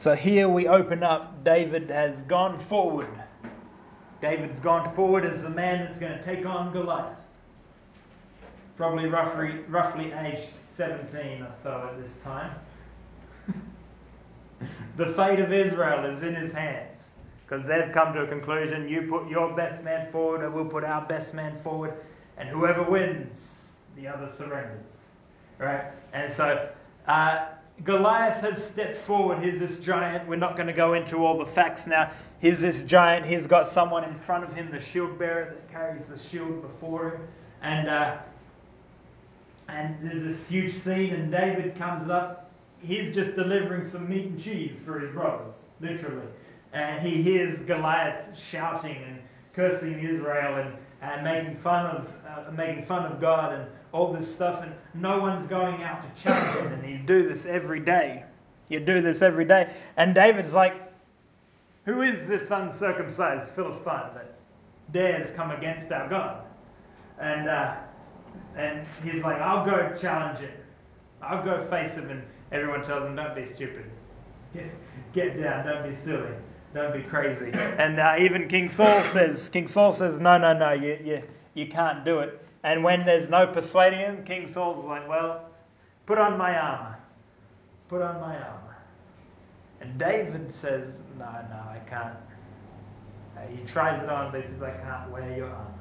So 0.00 0.14
here 0.14 0.48
we 0.48 0.66
open 0.66 1.02
up. 1.02 1.44
David 1.44 1.90
has 1.90 2.22
gone 2.22 2.58
forward. 2.58 3.10
David's 4.22 4.58
gone 4.60 4.94
forward 4.94 5.26
as 5.26 5.42
the 5.42 5.50
man 5.50 5.84
that's 5.84 6.00
going 6.00 6.16
to 6.16 6.24
take 6.24 6.46
on 6.46 6.72
Goliath. 6.72 7.18
Probably 8.78 9.10
roughly, 9.10 9.58
roughly 9.68 10.10
aged 10.12 10.48
17 10.78 11.42
or 11.42 11.54
so 11.62 11.90
at 11.92 12.02
this 12.02 12.16
time. 12.24 12.50
the 14.96 15.12
fate 15.12 15.38
of 15.38 15.52
Israel 15.52 16.16
is 16.16 16.22
in 16.22 16.34
his 16.34 16.50
hands 16.50 16.96
because 17.46 17.66
they've 17.66 17.92
come 17.92 18.14
to 18.14 18.22
a 18.22 18.26
conclusion. 18.26 18.88
You 18.88 19.02
put 19.02 19.28
your 19.28 19.54
best 19.54 19.84
man 19.84 20.10
forward, 20.10 20.42
and 20.42 20.54
we'll 20.54 20.64
put 20.64 20.82
our 20.82 21.02
best 21.02 21.34
man 21.34 21.60
forward, 21.60 21.92
and 22.38 22.48
whoever 22.48 22.84
wins, 22.84 23.36
the 23.96 24.08
other 24.08 24.32
surrenders. 24.34 24.80
Right? 25.58 25.84
And 26.14 26.32
so 26.32 26.70
uh, 27.06 27.48
Goliath 27.84 28.42
has 28.42 28.62
stepped 28.62 29.06
forward. 29.06 29.38
Here's 29.42 29.58
this 29.58 29.78
giant. 29.78 30.28
We're 30.28 30.36
not 30.36 30.54
going 30.54 30.66
to 30.66 30.72
go 30.72 30.92
into 30.94 31.24
all 31.24 31.38
the 31.38 31.46
facts 31.46 31.86
now. 31.86 32.10
Here's 32.38 32.60
this 32.60 32.82
giant. 32.82 33.24
He's 33.24 33.46
got 33.46 33.66
someone 33.66 34.04
in 34.04 34.14
front 34.14 34.44
of 34.44 34.54
him, 34.54 34.70
the 34.70 34.80
shield 34.80 35.18
bearer 35.18 35.54
that 35.54 35.72
carries 35.72 36.06
the 36.06 36.18
shield 36.18 36.60
before 36.60 37.12
him. 37.12 37.20
And, 37.62 37.88
uh, 37.88 38.18
and 39.68 39.96
there's 40.02 40.22
this 40.22 40.48
huge 40.48 40.72
scene, 40.74 41.14
and 41.14 41.30
David 41.30 41.76
comes 41.76 42.10
up. 42.10 42.50
He's 42.82 43.14
just 43.14 43.34
delivering 43.34 43.84
some 43.84 44.08
meat 44.08 44.26
and 44.26 44.40
cheese 44.40 44.80
for 44.84 44.98
his 44.98 45.10
brothers, 45.10 45.54
literally. 45.80 46.26
And 46.72 47.06
he 47.06 47.22
hears 47.22 47.58
Goliath 47.60 48.38
shouting 48.38 48.96
and 49.06 49.20
cursing 49.54 50.00
Israel 50.00 50.56
and, 50.56 50.76
and 51.02 51.24
making 51.24 51.56
fun 51.60 51.86
of 51.86 52.08
uh, 52.26 52.50
making 52.52 52.86
fun 52.86 53.10
of 53.10 53.20
God 53.20 53.52
and 53.54 53.66
all 53.92 54.12
this 54.12 54.32
stuff, 54.32 54.62
and 54.62 54.72
no 54.94 55.18
one's 55.18 55.46
going 55.48 55.82
out 55.82 56.02
to 56.02 56.22
challenge 56.22 56.58
him. 56.58 56.72
And 56.72 56.90
you 56.90 56.98
do 56.98 57.28
this 57.28 57.46
every 57.46 57.80
day. 57.80 58.24
You 58.68 58.80
do 58.80 59.00
this 59.00 59.20
every 59.20 59.44
day. 59.44 59.72
And 59.96 60.14
David's 60.14 60.52
like, 60.52 60.74
Who 61.84 62.02
is 62.02 62.28
this 62.28 62.50
uncircumcised 62.50 63.50
Philistine 63.50 64.14
that 64.14 64.34
dares 64.92 65.30
come 65.34 65.50
against 65.50 65.90
our 65.90 66.08
God? 66.08 66.44
And, 67.18 67.48
uh, 67.48 67.76
and 68.56 68.86
he's 69.02 69.22
like, 69.22 69.40
I'll 69.40 69.64
go 69.66 69.94
challenge 70.00 70.38
him. 70.38 70.52
I'll 71.20 71.44
go 71.44 71.66
face 71.68 71.94
him. 71.94 72.10
And 72.10 72.22
everyone 72.52 72.84
tells 72.84 73.04
him, 73.04 73.16
Don't 73.16 73.34
be 73.34 73.46
stupid. 73.46 73.84
Get, 74.54 74.66
get 75.12 75.40
down. 75.40 75.66
Don't 75.66 75.88
be 75.88 75.96
silly. 75.96 76.30
Don't 76.72 76.92
be 76.92 77.02
crazy. 77.02 77.50
And 77.52 77.98
uh, 77.98 78.16
even 78.20 78.46
King 78.46 78.68
Saul 78.68 79.02
says, 79.02 79.48
King 79.48 79.66
Saul 79.66 79.92
says, 79.92 80.20
No, 80.20 80.38
no, 80.38 80.52
no, 80.56 80.72
you, 80.72 80.98
you, 81.04 81.22
you 81.54 81.66
can't 81.66 82.04
do 82.04 82.20
it. 82.20 82.40
And 82.62 82.84
when 82.84 83.06
there's 83.06 83.28
no 83.28 83.46
persuading 83.46 84.00
him, 84.00 84.24
King 84.24 84.50
Saul's 84.52 84.84
like, 84.84 85.08
well, 85.08 85.46
put 86.06 86.18
on 86.18 86.36
my 86.36 86.56
armor. 86.58 86.98
Put 87.88 88.02
on 88.02 88.20
my 88.20 88.36
armor. 88.36 88.76
And 89.80 89.98
David 89.98 90.52
says, 90.54 90.92
no, 91.18 91.24
no, 91.24 91.56
I 91.70 91.80
can't. 91.88 92.16
Uh, 93.36 93.40
he 93.50 93.64
tries 93.64 94.02
it 94.02 94.10
on, 94.10 94.30
but 94.30 94.42
he 94.42 94.48
says, 94.48 94.62
I 94.62 94.72
can't 94.72 95.10
wear 95.10 95.34
your 95.34 95.48
armor. 95.48 95.74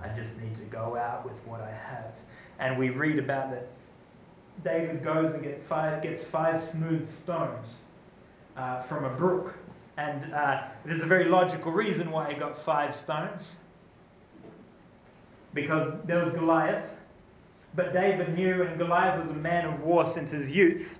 I 0.00 0.08
just 0.08 0.36
need 0.38 0.54
to 0.56 0.64
go 0.64 0.96
out 0.96 1.24
with 1.24 1.36
what 1.46 1.60
I 1.60 1.70
have. 1.70 2.14
And 2.58 2.78
we 2.78 2.90
read 2.90 3.18
about 3.18 3.50
that 3.50 3.68
David 4.62 5.02
goes 5.02 5.34
and 5.34 5.42
get 5.42 5.66
five, 5.66 6.02
gets 6.02 6.24
five 6.24 6.62
smooth 6.70 7.12
stones 7.16 7.66
uh, 8.56 8.82
from 8.82 9.04
a 9.04 9.10
brook. 9.10 9.54
And 9.96 10.32
uh, 10.32 10.62
there's 10.84 11.02
a 11.02 11.06
very 11.06 11.24
logical 11.24 11.72
reason 11.72 12.10
why 12.10 12.32
he 12.32 12.38
got 12.38 12.62
five 12.64 12.94
stones. 12.94 13.56
Because 15.54 15.94
there 16.04 16.22
was 16.22 16.32
Goliath, 16.32 16.90
but 17.74 17.92
David 17.92 18.34
knew, 18.34 18.62
and 18.62 18.78
Goliath 18.78 19.20
was 19.20 19.30
a 19.30 19.34
man 19.34 19.66
of 19.66 19.80
war 19.80 20.06
since 20.06 20.30
his 20.30 20.50
youth. 20.50 20.98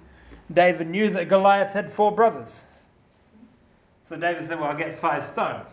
David 0.53 0.89
knew 0.89 1.11
that 1.11 1.29
Goliath 1.29 1.73
had 1.73 1.93
four 1.93 2.13
brothers. 2.13 2.65
So 4.09 4.17
David 4.17 4.47
said, 4.47 4.61
Well, 4.61 4.71
I'll 4.71 4.77
get 4.77 4.99
five 4.99 5.25
stones. 5.25 5.69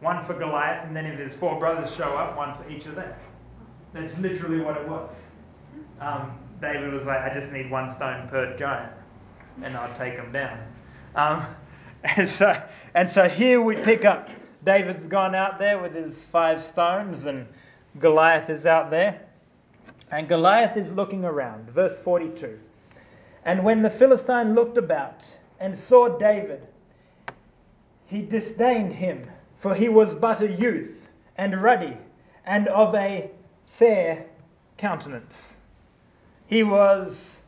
One 0.00 0.24
for 0.24 0.34
Goliath, 0.34 0.86
and 0.86 0.94
then 0.94 1.06
if 1.06 1.18
his 1.18 1.34
four 1.34 1.58
brothers 1.58 1.94
show 1.94 2.14
up, 2.16 2.36
one 2.36 2.54
for 2.54 2.68
each 2.68 2.86
of 2.86 2.94
them. 2.94 3.12
That's 3.92 4.16
literally 4.18 4.60
what 4.60 4.76
it 4.76 4.86
was. 4.86 5.10
Um, 6.00 6.38
David 6.60 6.92
was 6.92 7.04
like, 7.04 7.20
I 7.20 7.32
just 7.32 7.52
need 7.52 7.70
one 7.70 7.90
stone 7.90 8.28
per 8.28 8.56
giant, 8.56 8.92
and 9.62 9.76
I'll 9.76 9.96
take 9.96 10.16
them 10.16 10.32
down. 10.32 10.58
Um, 11.14 11.46
and 12.04 12.28
so, 12.28 12.60
and 12.94 13.08
so 13.08 13.28
here 13.28 13.62
we 13.62 13.76
pick 13.76 14.04
up. 14.04 14.28
David's 14.64 15.06
gone 15.06 15.34
out 15.34 15.58
there 15.58 15.78
with 15.78 15.94
his 15.94 16.24
five 16.24 16.62
stones, 16.62 17.24
and 17.26 17.46
Goliath 17.98 18.50
is 18.50 18.66
out 18.66 18.90
there. 18.90 19.20
And 20.10 20.28
Goliath 20.28 20.76
is 20.76 20.92
looking 20.92 21.24
around. 21.24 21.70
Verse 21.70 21.98
42. 22.00 22.58
And 23.44 23.64
when 23.64 23.82
the 23.82 23.90
Philistine 23.90 24.54
looked 24.54 24.78
about 24.78 25.24
and 25.60 25.76
saw 25.76 26.18
David, 26.18 26.66
he 28.06 28.22
disdained 28.22 28.92
him, 28.92 29.30
for 29.58 29.74
he 29.74 29.88
was 29.88 30.14
but 30.14 30.40
a 30.40 30.50
youth 30.50 31.08
and 31.36 31.60
ruddy 31.60 31.96
and 32.46 32.68
of 32.68 32.94
a 32.94 33.30
fair 33.66 34.26
countenance. 34.76 35.56
He 36.46 36.62
was 36.62 37.42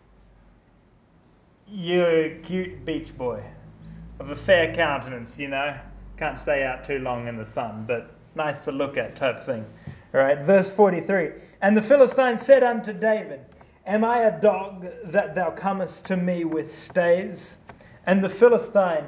your 1.69 2.31
cute 2.41 2.85
beach 2.85 3.17
boy 3.17 3.43
of 4.19 4.31
a 4.31 4.37
fair 4.37 4.75
countenance, 4.75 5.39
you 5.39 5.49
know. 5.49 5.77
Can't 6.17 6.39
stay 6.39 6.65
out 6.65 6.85
too 6.85 6.99
long 6.99 7.29
in 7.29 7.37
the 7.37 7.45
sun, 7.45 7.85
but 7.87 8.11
nice 8.35 8.65
to 8.65 8.73
look 8.73 8.97
at 8.97 9.17
type 9.17 9.43
thing. 9.43 9.67
All 10.15 10.21
right, 10.21 10.39
verse 10.39 10.71
43. 10.71 11.33
And 11.61 11.77
the 11.77 11.83
Philistine 11.83 12.39
said 12.39 12.63
unto 12.63 12.93
David, 12.93 13.41
Am 13.87 14.05
I 14.05 14.21
a 14.21 14.41
dog 14.41 14.87
that 15.05 15.35
thou 15.35 15.51
comest 15.51 16.07
to 16.07 16.17
me 16.17 16.45
with 16.45 16.73
staves? 16.73 17.59
And 18.07 18.23
the 18.23 18.29
Philistine 18.29 19.05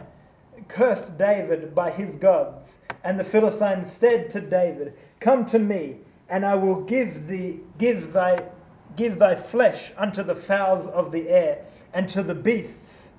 cursed 0.66 1.16
David 1.16 1.74
by 1.74 1.90
his 1.90 2.16
gods. 2.16 2.78
And 3.04 3.18
the 3.18 3.24
Philistine 3.24 3.84
said 3.84 4.30
to 4.30 4.40
David, 4.40 4.94
Come 5.20 5.44
to 5.46 5.58
me, 5.58 5.98
and 6.28 6.44
I 6.44 6.56
will 6.56 6.82
give 6.82 7.26
thee 7.26 7.60
give 7.78 8.12
thy 8.12 8.42
give 8.96 9.18
thy 9.18 9.36
flesh 9.36 9.92
unto 9.96 10.22
the 10.22 10.34
fowls 10.34 10.86
of 10.88 11.12
the 11.12 11.28
air, 11.28 11.64
and 11.94 12.08
to 12.08 12.22
the 12.22 12.34
beasts 12.34 13.12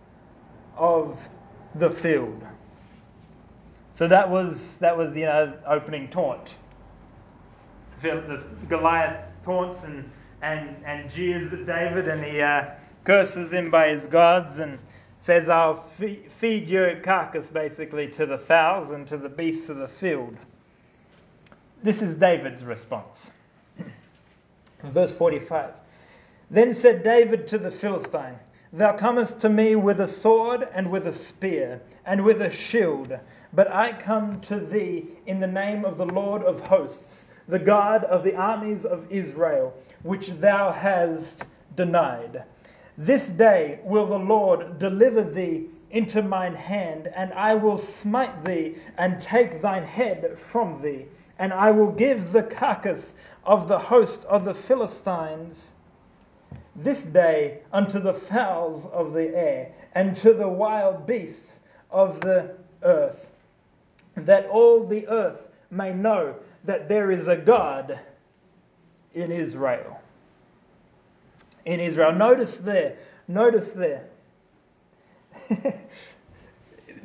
of 0.78 1.18
the 1.76 1.89
field. 1.89 2.44
So 3.94 4.08
that 4.08 4.30
was 4.30 4.78
that 4.78 4.98
was 4.98 5.13
the 5.13 5.22
know, 5.22 5.54
opening 5.65 6.10
taunt. 6.10 6.56
The 8.01 8.41
Goliath 8.67 9.19
taunts 9.43 9.83
and 9.83 10.09
and 10.41 10.75
and 10.85 11.09
jeers 11.12 11.51
at 11.51 11.65
David, 11.65 12.07
and 12.07 12.23
he 12.23 12.41
uh, 12.41 12.65
curses 13.03 13.51
him 13.51 13.69
by 13.69 13.89
his 13.89 14.05
gods, 14.07 14.59
and 14.59 14.79
says, 15.21 15.49
"I'll 15.49 15.75
feed 15.75 16.69
your 16.69 16.95
carcass 16.97 17.49
basically 17.49 18.07
to 18.09 18.25
the 18.25 18.38
fowls 18.38 18.91
and 18.91 19.05
to 19.07 19.17
the 19.17 19.29
beasts 19.29 19.69
of 19.69 19.77
the 19.77 19.88
field." 19.88 20.38
This 21.83 22.01
is 22.01 22.15
David's 22.15 22.63
response. 22.63 23.31
Verse 24.83 25.13
45. 25.13 25.73
Then 26.51 26.73
said 26.73 27.03
David 27.03 27.47
to 27.47 27.57
the 27.57 27.71
Philistine, 27.71 28.39
Thou 28.73 28.93
comest 28.93 29.39
to 29.41 29.49
me 29.49 29.75
with 29.75 29.99
a 29.99 30.07
sword 30.07 30.67
and 30.73 30.91
with 30.91 31.07
a 31.07 31.13
spear 31.13 31.81
and 32.05 32.23
with 32.23 32.41
a 32.41 32.51
shield, 32.51 33.17
but 33.53 33.71
I 33.71 33.93
come 33.93 34.41
to 34.41 34.59
thee 34.59 35.07
in 35.25 35.39
the 35.39 35.47
name 35.47 35.85
of 35.85 35.97
the 35.97 36.05
Lord 36.05 36.43
of 36.43 36.59
hosts, 36.62 37.25
the 37.49 37.59
God 37.59 38.03
of 38.03 38.23
the 38.23 38.35
armies 38.35 38.85
of 38.85 39.12
Israel, 39.12 39.73
which 40.03 40.29
thou 40.33 40.71
hast 40.71 41.45
denied. 41.75 42.43
This 42.95 43.29
day 43.29 43.79
will 43.83 44.05
the 44.05 44.19
Lord 44.19 44.77
deliver 44.77 45.23
thee 45.23 45.67
into 45.89 46.21
mine 46.21 46.53
hand, 46.53 47.09
and 47.15 47.33
I 47.33 47.55
will 47.55 47.79
smite 47.79 48.45
thee 48.45 48.75
and 48.99 49.19
take 49.19 49.63
thine 49.63 49.83
head 49.83 50.38
from 50.38 50.79
thee, 50.83 51.07
and 51.39 51.51
I 51.51 51.71
will 51.71 51.91
give 51.91 52.31
the 52.31 52.43
carcass 52.43 53.15
of 53.43 53.67
the 53.67 53.79
host 53.79 54.25
of 54.25 54.45
the 54.45 54.53
Philistines 54.53 55.73
this 56.75 57.03
day 57.03 57.62
unto 57.73 57.99
the 57.99 58.13
fowls 58.13 58.85
of 58.85 59.13
the 59.13 59.35
air 59.35 59.71
and 59.93 60.15
to 60.17 60.33
the 60.33 60.47
wild 60.47 61.07
beasts 61.07 61.59
of 61.89 62.21
the 62.21 62.55
earth, 62.83 63.27
that 64.15 64.45
all 64.45 64.85
the 64.85 65.07
earth 65.07 65.47
may 65.71 65.91
know 65.91 66.35
that 66.65 66.88
there 66.88 67.12
is 67.12 67.28
a 67.28 67.36
God 67.36 68.00
in 69.13 69.32
Israel. 69.32 70.00
In 71.65 71.80
Israel. 71.80 72.13
Notice 72.13 72.58
there, 72.58 72.98
notice 73.28 73.72
there. 73.72 74.06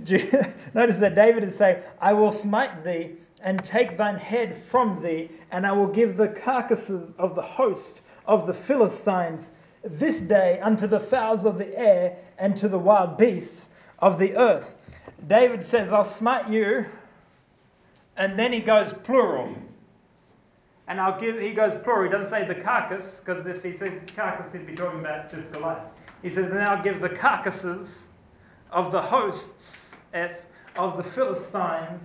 notice 0.74 0.98
that 0.98 1.14
David 1.14 1.44
is 1.44 1.56
saying, 1.56 1.82
I 2.00 2.12
will 2.12 2.32
smite 2.32 2.84
thee 2.84 3.12
and 3.42 3.62
take 3.62 3.96
thine 3.96 4.16
head 4.16 4.56
from 4.56 5.02
thee, 5.02 5.30
and 5.50 5.66
I 5.66 5.72
will 5.72 5.86
give 5.86 6.16
the 6.16 6.28
carcasses 6.28 7.10
of 7.18 7.34
the 7.34 7.42
host 7.42 8.00
of 8.26 8.46
the 8.46 8.54
Philistines 8.54 9.50
this 9.82 10.20
day 10.20 10.60
unto 10.60 10.86
the 10.86 11.00
fowls 11.00 11.44
of 11.44 11.58
the 11.58 11.78
air 11.78 12.16
and 12.38 12.56
to 12.58 12.68
the 12.68 12.78
wild 12.78 13.16
beasts 13.16 13.68
of 13.98 14.18
the 14.18 14.36
earth. 14.36 14.74
David 15.26 15.64
says, 15.64 15.92
I'll 15.92 16.04
smite 16.04 16.48
you. 16.48 16.86
And 18.16 18.38
then 18.38 18.52
he 18.52 18.60
goes 18.60 18.92
plural. 18.92 19.54
And 20.86 21.00
I'll 21.00 21.18
give, 21.18 21.40
he 21.40 21.52
goes 21.52 21.76
plural. 21.82 22.04
He 22.04 22.10
doesn't 22.10 22.30
say 22.30 22.46
the 22.46 22.60
carcass, 22.60 23.04
because 23.24 23.46
if 23.46 23.62
he 23.62 23.76
said 23.76 24.12
carcass, 24.14 24.52
he'd 24.52 24.66
be 24.66 24.74
talking 24.74 25.00
about 25.00 25.30
just 25.30 25.52
Goliath. 25.52 25.82
He 26.22 26.30
says, 26.30 26.50
and 26.50 26.60
I'll 26.60 26.82
give 26.82 27.00
the 27.00 27.08
carcasses 27.08 27.98
of 28.70 28.92
the 28.92 29.00
hosts 29.00 29.76
of 30.76 30.96
the 30.96 31.02
Philistines 31.02 32.02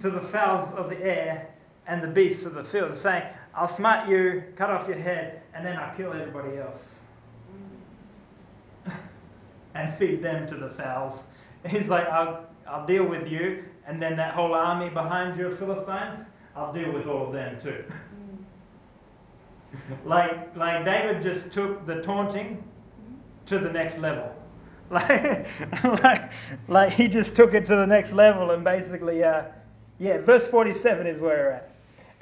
to 0.00 0.10
the 0.10 0.20
fowls 0.20 0.74
of 0.74 0.90
the 0.90 1.00
air 1.02 1.48
and 1.86 2.02
the 2.02 2.08
beasts 2.08 2.44
of 2.44 2.54
the 2.54 2.64
field, 2.64 2.94
saying, 2.94 3.22
I'll 3.54 3.68
smite 3.68 4.08
you, 4.08 4.42
cut 4.56 4.70
off 4.70 4.88
your 4.88 4.98
head, 4.98 5.42
and 5.54 5.64
then 5.64 5.76
I'll 5.76 5.94
kill 5.96 6.12
everybody 6.12 6.58
else. 6.58 6.82
and 9.74 9.96
feed 9.96 10.22
them 10.22 10.48
to 10.48 10.56
the 10.56 10.70
fowls. 10.70 11.18
He's 11.66 11.88
like, 11.88 12.06
I'll, 12.08 12.46
I'll 12.66 12.86
deal 12.86 13.04
with 13.04 13.28
you, 13.28 13.64
and 13.86 14.00
then 14.02 14.16
that 14.16 14.34
whole 14.34 14.54
army 14.54 14.88
behind 14.88 15.38
you 15.38 15.48
of 15.48 15.58
Philistines, 15.58 16.26
I'll 16.54 16.72
deal 16.72 16.92
with 16.92 17.06
all 17.06 17.26
of 17.26 17.32
them 17.32 17.58
too. 17.62 17.84
like, 20.04 20.56
like 20.56 20.84
David 20.84 21.22
just 21.22 21.52
took 21.52 21.86
the 21.86 22.02
taunting 22.02 22.62
to 23.46 23.58
the 23.58 23.70
next 23.70 23.98
level. 23.98 24.32
Like, 24.90 25.48
like, 26.02 26.32
like 26.68 26.92
he 26.92 27.08
just 27.08 27.34
took 27.34 27.54
it 27.54 27.66
to 27.66 27.76
the 27.76 27.86
next 27.86 28.12
level 28.12 28.52
and 28.52 28.62
basically, 28.62 29.24
uh, 29.24 29.44
yeah, 29.98 30.18
verse 30.18 30.46
47 30.46 31.06
is 31.06 31.20
where 31.20 31.36
we're 31.36 31.50
at. 31.50 31.72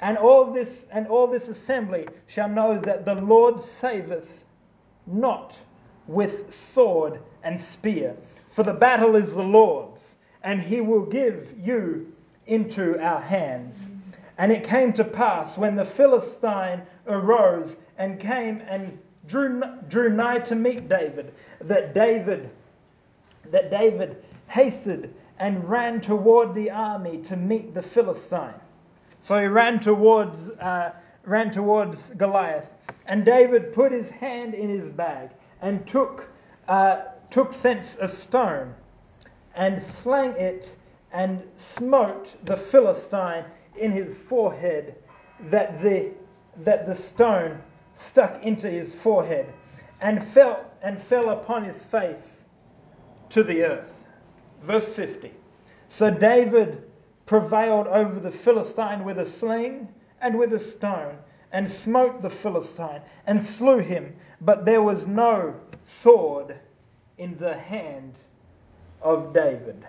And 0.01 0.17
all 0.17 0.51
this 0.51 0.85
and 0.91 1.07
all 1.07 1.27
this 1.27 1.47
assembly 1.47 2.07
shall 2.27 2.49
know 2.49 2.77
that 2.79 3.05
the 3.05 3.15
Lord 3.15 3.61
saveth 3.61 4.43
not 5.07 5.57
with 6.07 6.51
sword 6.51 7.19
and 7.43 7.59
spear, 7.59 8.15
for 8.49 8.63
the 8.63 8.73
battle 8.73 9.15
is 9.15 9.35
the 9.35 9.43
Lord's, 9.43 10.14
and 10.45 10.61
he 10.61 10.79
will 10.79 11.05
give 11.05 11.53
you 11.59 12.13
into 12.45 12.97
our 12.99 13.19
hands. 13.19 13.89
And 14.37 14.51
it 14.51 14.63
came 14.63 14.93
to 14.93 15.03
pass 15.03 15.57
when 15.57 15.75
the 15.75 15.83
Philistine 15.83 16.83
arose 17.07 17.75
and 17.97 18.19
came 18.19 18.61
and 18.67 18.97
drew, 19.27 19.63
drew 19.89 20.09
nigh 20.09 20.39
to 20.39 20.55
meet 20.55 20.87
David, 20.87 21.33
that 21.61 21.93
David 21.93 22.51
that 23.51 23.69
David 23.69 24.23
hasted 24.47 25.13
and 25.39 25.69
ran 25.69 26.01
toward 26.01 26.55
the 26.55 26.71
army 26.71 27.17
to 27.23 27.35
meet 27.35 27.73
the 27.73 27.81
Philistine. 27.81 28.59
So 29.19 29.39
he 29.39 29.47
ran 29.47 29.79
towards, 29.79 30.49
uh, 30.51 30.93
ran 31.23 31.51
towards 31.51 32.09
Goliath. 32.11 32.67
And 33.05 33.23
David 33.25 33.73
put 33.73 33.91
his 33.91 34.09
hand 34.09 34.53
in 34.53 34.69
his 34.69 34.89
bag 34.89 35.29
and 35.61 35.85
took, 35.87 36.27
uh, 36.67 37.01
took 37.29 37.53
thence 37.61 37.97
a 37.99 38.07
stone 38.07 38.73
and 39.55 39.81
slang 39.81 40.31
it 40.31 40.75
and 41.11 41.41
smote 41.55 42.35
the 42.45 42.57
Philistine 42.57 43.45
in 43.77 43.91
his 43.91 44.17
forehead, 44.17 44.95
that 45.49 45.81
the, 45.81 46.11
that 46.57 46.85
the 46.85 46.95
stone 46.95 47.61
stuck 47.93 48.43
into 48.43 48.69
his 48.69 48.93
forehead 48.93 49.51
and 50.01 50.23
fell, 50.23 50.65
and 50.81 51.01
fell 51.01 51.29
upon 51.29 51.63
his 51.63 51.81
face 51.81 52.45
to 53.29 53.43
the 53.43 53.63
earth. 53.63 54.05
Verse 54.61 54.93
50. 54.93 55.31
So 55.87 56.11
David 56.11 56.83
prevailed 57.25 57.87
over 57.87 58.19
the 58.19 58.31
Philistine 58.31 59.03
with 59.03 59.19
a 59.19 59.25
sling 59.25 59.87
and 60.21 60.37
with 60.37 60.53
a 60.53 60.59
stone, 60.59 61.17
and 61.51 61.71
smote 61.71 62.21
the 62.21 62.29
Philistine, 62.29 63.01
and 63.27 63.45
slew 63.45 63.77
him. 63.77 64.15
But 64.41 64.65
there 64.65 64.81
was 64.81 65.07
no 65.07 65.55
sword 65.83 66.59
in 67.17 67.37
the 67.37 67.55
hand 67.55 68.17
of 69.01 69.33
David. 69.33 69.85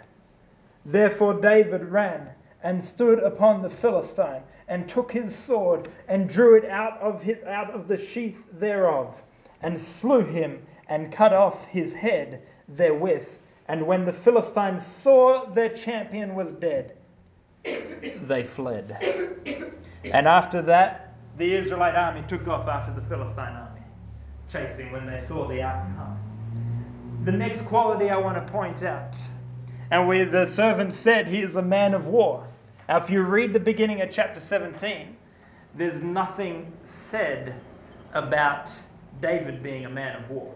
Therefore 0.84 1.34
David 1.34 1.84
ran 1.84 2.28
and 2.62 2.84
stood 2.84 3.18
upon 3.20 3.62
the 3.62 3.70
Philistine, 3.70 4.42
and 4.68 4.88
took 4.88 5.12
his 5.12 5.34
sword, 5.34 5.88
and 6.08 6.28
drew 6.28 6.56
it 6.56 6.64
out 6.64 6.98
of, 7.00 7.22
his, 7.22 7.42
out 7.44 7.70
of 7.70 7.86
the 7.86 7.96
sheath 7.96 8.36
thereof, 8.54 9.22
and 9.62 9.78
slew 9.78 10.20
him, 10.20 10.60
and 10.88 11.12
cut 11.12 11.32
off 11.32 11.64
his 11.66 11.94
head 11.94 12.42
therewith. 12.68 13.28
And 13.68 13.86
when 13.86 14.04
the 14.04 14.12
Philistines 14.12 14.84
saw 14.84 15.44
their 15.44 15.68
champion 15.68 16.34
was 16.34 16.50
dead, 16.52 16.96
they 17.64 18.42
fled. 18.42 18.96
And 20.04 20.26
after 20.26 20.62
that, 20.62 21.14
the 21.36 21.54
Israelite 21.54 21.94
army 21.94 22.24
took 22.26 22.48
off 22.48 22.66
after 22.66 22.92
the 22.92 23.06
Philistine 23.08 23.54
army, 23.54 23.82
chasing 24.50 24.90
when 24.90 25.06
they 25.06 25.20
saw 25.20 25.46
the 25.46 25.62
outcome. 25.62 26.15
The 27.26 27.32
next 27.32 27.62
quality 27.62 28.08
I 28.08 28.18
want 28.18 28.36
to 28.36 28.52
point 28.52 28.84
out, 28.84 29.12
and 29.90 30.06
where 30.06 30.26
the 30.26 30.46
servant 30.46 30.94
said 30.94 31.26
he 31.26 31.42
is 31.42 31.56
a 31.56 31.62
man 31.62 31.92
of 31.92 32.06
war. 32.06 32.46
Now, 32.88 32.98
if 32.98 33.10
you 33.10 33.22
read 33.22 33.52
the 33.52 33.58
beginning 33.58 34.00
of 34.00 34.12
chapter 34.12 34.38
17, 34.38 35.16
there's 35.74 36.00
nothing 36.00 36.72
said 37.10 37.52
about 38.14 38.70
David 39.20 39.60
being 39.60 39.86
a 39.86 39.90
man 39.90 40.22
of 40.22 40.30
war. 40.30 40.54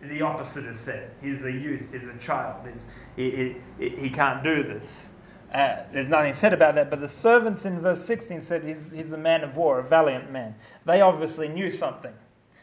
The 0.00 0.22
opposite 0.22 0.64
is 0.64 0.80
said. 0.80 1.10
He's 1.20 1.42
a 1.42 1.52
youth, 1.52 1.82
he's 1.92 2.08
a 2.08 2.16
child, 2.16 2.66
he's, 2.72 2.86
he, 3.14 3.54
he, 3.78 3.88
he 3.90 4.08
can't 4.08 4.42
do 4.42 4.62
this. 4.62 5.06
Uh, 5.52 5.82
there's 5.92 6.08
nothing 6.08 6.32
said 6.32 6.54
about 6.54 6.76
that, 6.76 6.88
but 6.88 7.02
the 7.02 7.08
servants 7.08 7.66
in 7.66 7.82
verse 7.82 8.02
16 8.02 8.40
said 8.40 8.64
he's, 8.64 8.90
he's 8.90 9.12
a 9.12 9.18
man 9.18 9.44
of 9.44 9.58
war, 9.58 9.80
a 9.80 9.82
valiant 9.82 10.32
man. 10.32 10.54
They 10.86 11.02
obviously 11.02 11.48
knew 11.48 11.70
something. 11.70 12.14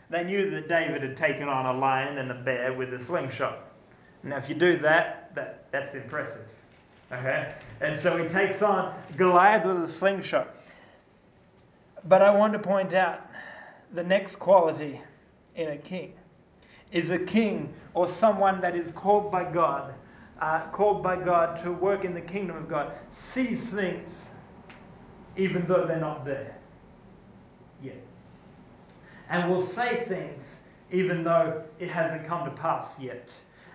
They 0.09 0.23
knew 0.23 0.49
that 0.51 0.67
David 0.67 1.03
had 1.03 1.15
taken 1.15 1.47
on 1.47 1.75
a 1.75 1.79
lion 1.79 2.17
and 2.17 2.31
a 2.31 2.35
bear 2.35 2.73
with 2.73 2.93
a 2.93 3.03
slingshot. 3.03 3.59
Now, 4.23 4.37
if 4.37 4.49
you 4.49 4.55
do 4.55 4.79
that, 4.79 5.33
that 5.35 5.71
that's 5.71 5.95
impressive. 5.95 6.47
Okay? 7.11 7.53
And 7.81 7.99
so 7.99 8.21
he 8.21 8.27
takes 8.29 8.61
on 8.61 8.93
Goliath 9.17 9.65
with 9.65 9.83
a 9.83 9.87
slingshot. 9.87 10.55
But 12.05 12.21
I 12.21 12.35
want 12.35 12.53
to 12.53 12.59
point 12.59 12.93
out 12.93 13.21
the 13.93 14.03
next 14.03 14.37
quality 14.37 15.01
in 15.55 15.69
a 15.69 15.77
king 15.77 16.13
is 16.91 17.11
a 17.11 17.19
king 17.19 17.73
or 17.93 18.07
someone 18.07 18.61
that 18.61 18.75
is 18.75 18.91
called 18.91 19.31
by 19.31 19.43
God, 19.43 19.93
uh, 20.41 20.61
called 20.71 21.03
by 21.03 21.15
God 21.15 21.61
to 21.63 21.71
work 21.71 22.03
in 22.03 22.13
the 22.13 22.21
kingdom 22.21 22.57
of 22.57 22.67
God, 22.67 22.93
sees 23.11 23.59
things 23.69 24.11
even 25.37 25.65
though 25.67 25.85
they're 25.85 25.99
not 25.99 26.25
there 26.25 26.57
yet. 27.83 28.01
And 29.29 29.49
will 29.49 29.61
say 29.61 30.05
things 30.07 30.43
even 30.91 31.23
though 31.23 31.63
it 31.79 31.89
hasn't 31.89 32.27
come 32.27 32.45
to 32.45 32.51
pass 32.51 32.87
yet. 32.99 33.31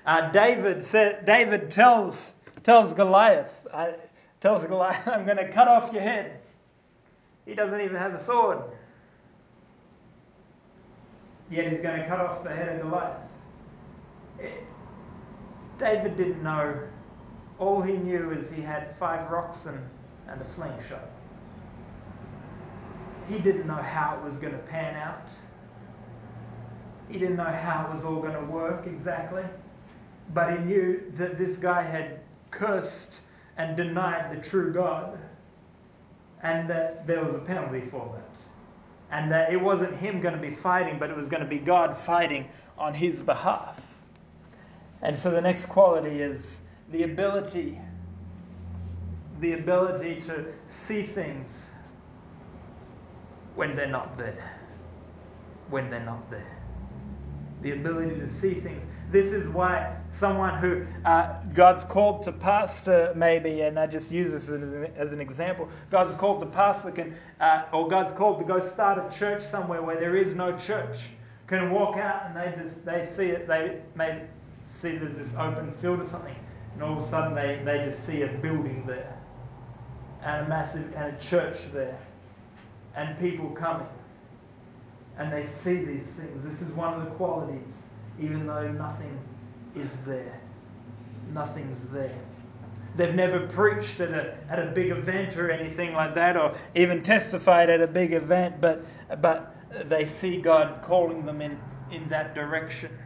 Uh, 0.06 0.30
David 0.30 0.84
said, 0.84 1.24
David 1.24 1.70
tells 1.70 2.34
tells 2.62 2.94
Goliath, 2.94 3.66
uh, 3.72 3.92
tells 4.40 4.64
Goliath, 4.64 5.06
I'm 5.06 5.24
going 5.24 5.36
to 5.36 5.48
cut 5.50 5.68
off 5.68 5.92
your 5.92 6.02
head. 6.02 6.40
He 7.46 7.54
doesn't 7.54 7.80
even 7.80 7.96
have 7.96 8.14
a 8.14 8.22
sword. 8.22 8.58
Yet 11.50 11.70
he's 11.70 11.82
going 11.82 12.00
to 12.00 12.08
cut 12.08 12.20
off 12.20 12.42
the 12.42 12.50
head 12.50 12.76
of 12.76 12.82
Goliath. 12.82 13.20
It, 14.38 14.44
eh, 14.44 14.50
David 15.78 16.16
didn't 16.16 16.42
know. 16.42 16.78
All 17.58 17.82
he 17.82 17.92
knew 17.92 18.32
is 18.32 18.50
he 18.50 18.62
had 18.62 18.96
five 18.98 19.30
rocks 19.30 19.66
and, 19.66 19.78
and 20.28 20.40
a 20.40 20.50
slingshot. 20.50 21.08
He 23.28 23.38
didn't 23.38 23.66
know 23.66 23.74
how 23.74 24.16
it 24.16 24.24
was 24.28 24.38
going 24.38 24.52
to 24.52 24.58
pan 24.58 24.96
out. 24.96 25.28
He 27.08 27.18
didn't 27.18 27.36
know 27.36 27.44
how 27.44 27.88
it 27.88 27.94
was 27.94 28.04
all 28.04 28.20
going 28.20 28.34
to 28.34 28.44
work 28.50 28.86
exactly. 28.86 29.44
But 30.32 30.52
he 30.52 30.58
knew 30.64 31.12
that 31.16 31.38
this 31.38 31.56
guy 31.56 31.82
had 31.82 32.20
cursed 32.50 33.20
and 33.56 33.76
denied 33.76 34.36
the 34.36 34.42
true 34.42 34.72
God, 34.72 35.18
and 36.42 36.68
that 36.68 37.06
there 37.06 37.24
was 37.24 37.34
a 37.34 37.38
penalty 37.38 37.82
for 37.90 38.14
that. 38.14 39.16
And 39.16 39.30
that 39.30 39.52
it 39.52 39.60
wasn't 39.60 39.96
him 39.96 40.20
going 40.20 40.34
to 40.34 40.40
be 40.40 40.54
fighting, 40.54 40.98
but 40.98 41.10
it 41.10 41.16
was 41.16 41.28
going 41.28 41.42
to 41.42 41.48
be 41.48 41.58
God 41.58 41.96
fighting 41.96 42.48
on 42.76 42.94
his 42.94 43.22
behalf. 43.22 43.80
And 45.02 45.16
so 45.16 45.30
the 45.30 45.40
next 45.40 45.66
quality 45.66 46.20
is 46.20 46.44
the 46.90 47.04
ability 47.04 47.78
the 49.40 49.52
ability 49.54 50.20
to 50.22 50.46
see 50.68 51.02
things 51.02 51.64
when 53.54 53.76
they're 53.76 53.86
not 53.86 54.16
there. 54.16 54.58
When 55.70 55.90
they're 55.90 56.04
not 56.04 56.30
there. 56.30 56.63
The 57.64 57.72
ability 57.72 58.20
to 58.20 58.28
see 58.28 58.60
things. 58.60 58.82
This 59.10 59.32
is 59.32 59.48
why 59.48 59.96
someone 60.12 60.58
who 60.58 60.86
uh, 61.06 61.42
God's 61.54 61.82
called 61.82 62.24
to 62.24 62.32
pastor, 62.32 63.12
maybe, 63.16 63.62
and 63.62 63.78
I 63.78 63.86
just 63.86 64.12
use 64.12 64.32
this 64.32 64.50
as 64.50 64.74
an, 64.74 64.92
as 64.96 65.14
an 65.14 65.20
example, 65.20 65.70
God's 65.90 66.14
called 66.14 66.40
to 66.40 66.46
pastor 66.46 66.90
can, 66.90 67.16
uh, 67.40 67.64
or 67.72 67.88
God's 67.88 68.12
called 68.12 68.38
to 68.40 68.44
go 68.44 68.60
start 68.60 68.98
a 68.98 69.16
church 69.16 69.42
somewhere 69.42 69.80
where 69.80 69.96
there 69.96 70.14
is 70.14 70.36
no 70.36 70.58
church, 70.58 70.98
can 71.46 71.70
walk 71.70 71.96
out 71.96 72.26
and 72.26 72.36
they 72.36 72.62
just 72.62 72.84
they 72.84 73.06
see 73.16 73.30
it, 73.30 73.48
they 73.48 73.80
may 73.94 74.20
see 74.82 74.98
there's 74.98 75.16
this 75.16 75.34
open 75.38 75.72
field 75.80 76.00
or 76.00 76.06
something, 76.06 76.36
and 76.74 76.82
all 76.82 76.98
of 76.98 77.02
a 77.02 77.06
sudden 77.06 77.34
they, 77.34 77.62
they 77.64 77.82
just 77.82 78.04
see 78.04 78.22
a 78.22 78.28
building 78.28 78.84
there, 78.86 79.16
and 80.22 80.44
a 80.44 80.48
massive 80.50 80.92
and 80.96 81.16
a 81.16 81.18
church 81.18 81.72
there, 81.72 81.98
and 82.94 83.18
people 83.20 83.48
coming, 83.50 83.86
and 85.18 85.32
they 85.32 85.44
see 85.44 85.76
these 85.76 86.06
things. 86.06 86.44
This 86.44 86.60
is 86.60 86.74
one 86.74 86.94
of 86.94 87.04
the 87.04 87.10
qualities 87.12 87.84
even 88.20 88.46
though 88.46 88.70
nothing 88.72 89.18
is 89.74 89.90
there. 90.06 90.40
Nothing's 91.32 91.80
there. 91.92 92.18
They've 92.96 93.14
never 93.14 93.48
preached 93.48 93.98
at 94.00 94.10
a, 94.10 94.36
at 94.48 94.60
a 94.60 94.66
big 94.66 94.90
event 94.90 95.36
or 95.36 95.50
anything 95.50 95.94
like 95.94 96.14
that, 96.14 96.36
or 96.36 96.54
even 96.76 97.02
testified 97.02 97.68
at 97.68 97.80
a 97.80 97.88
big 97.88 98.12
event, 98.12 98.60
but, 98.60 98.84
but 99.20 99.56
they 99.88 100.04
see 100.04 100.40
God 100.40 100.82
calling 100.82 101.26
them 101.26 101.40
in, 101.40 101.58
in 101.90 102.08
that 102.10 102.36
direction. 102.36 102.96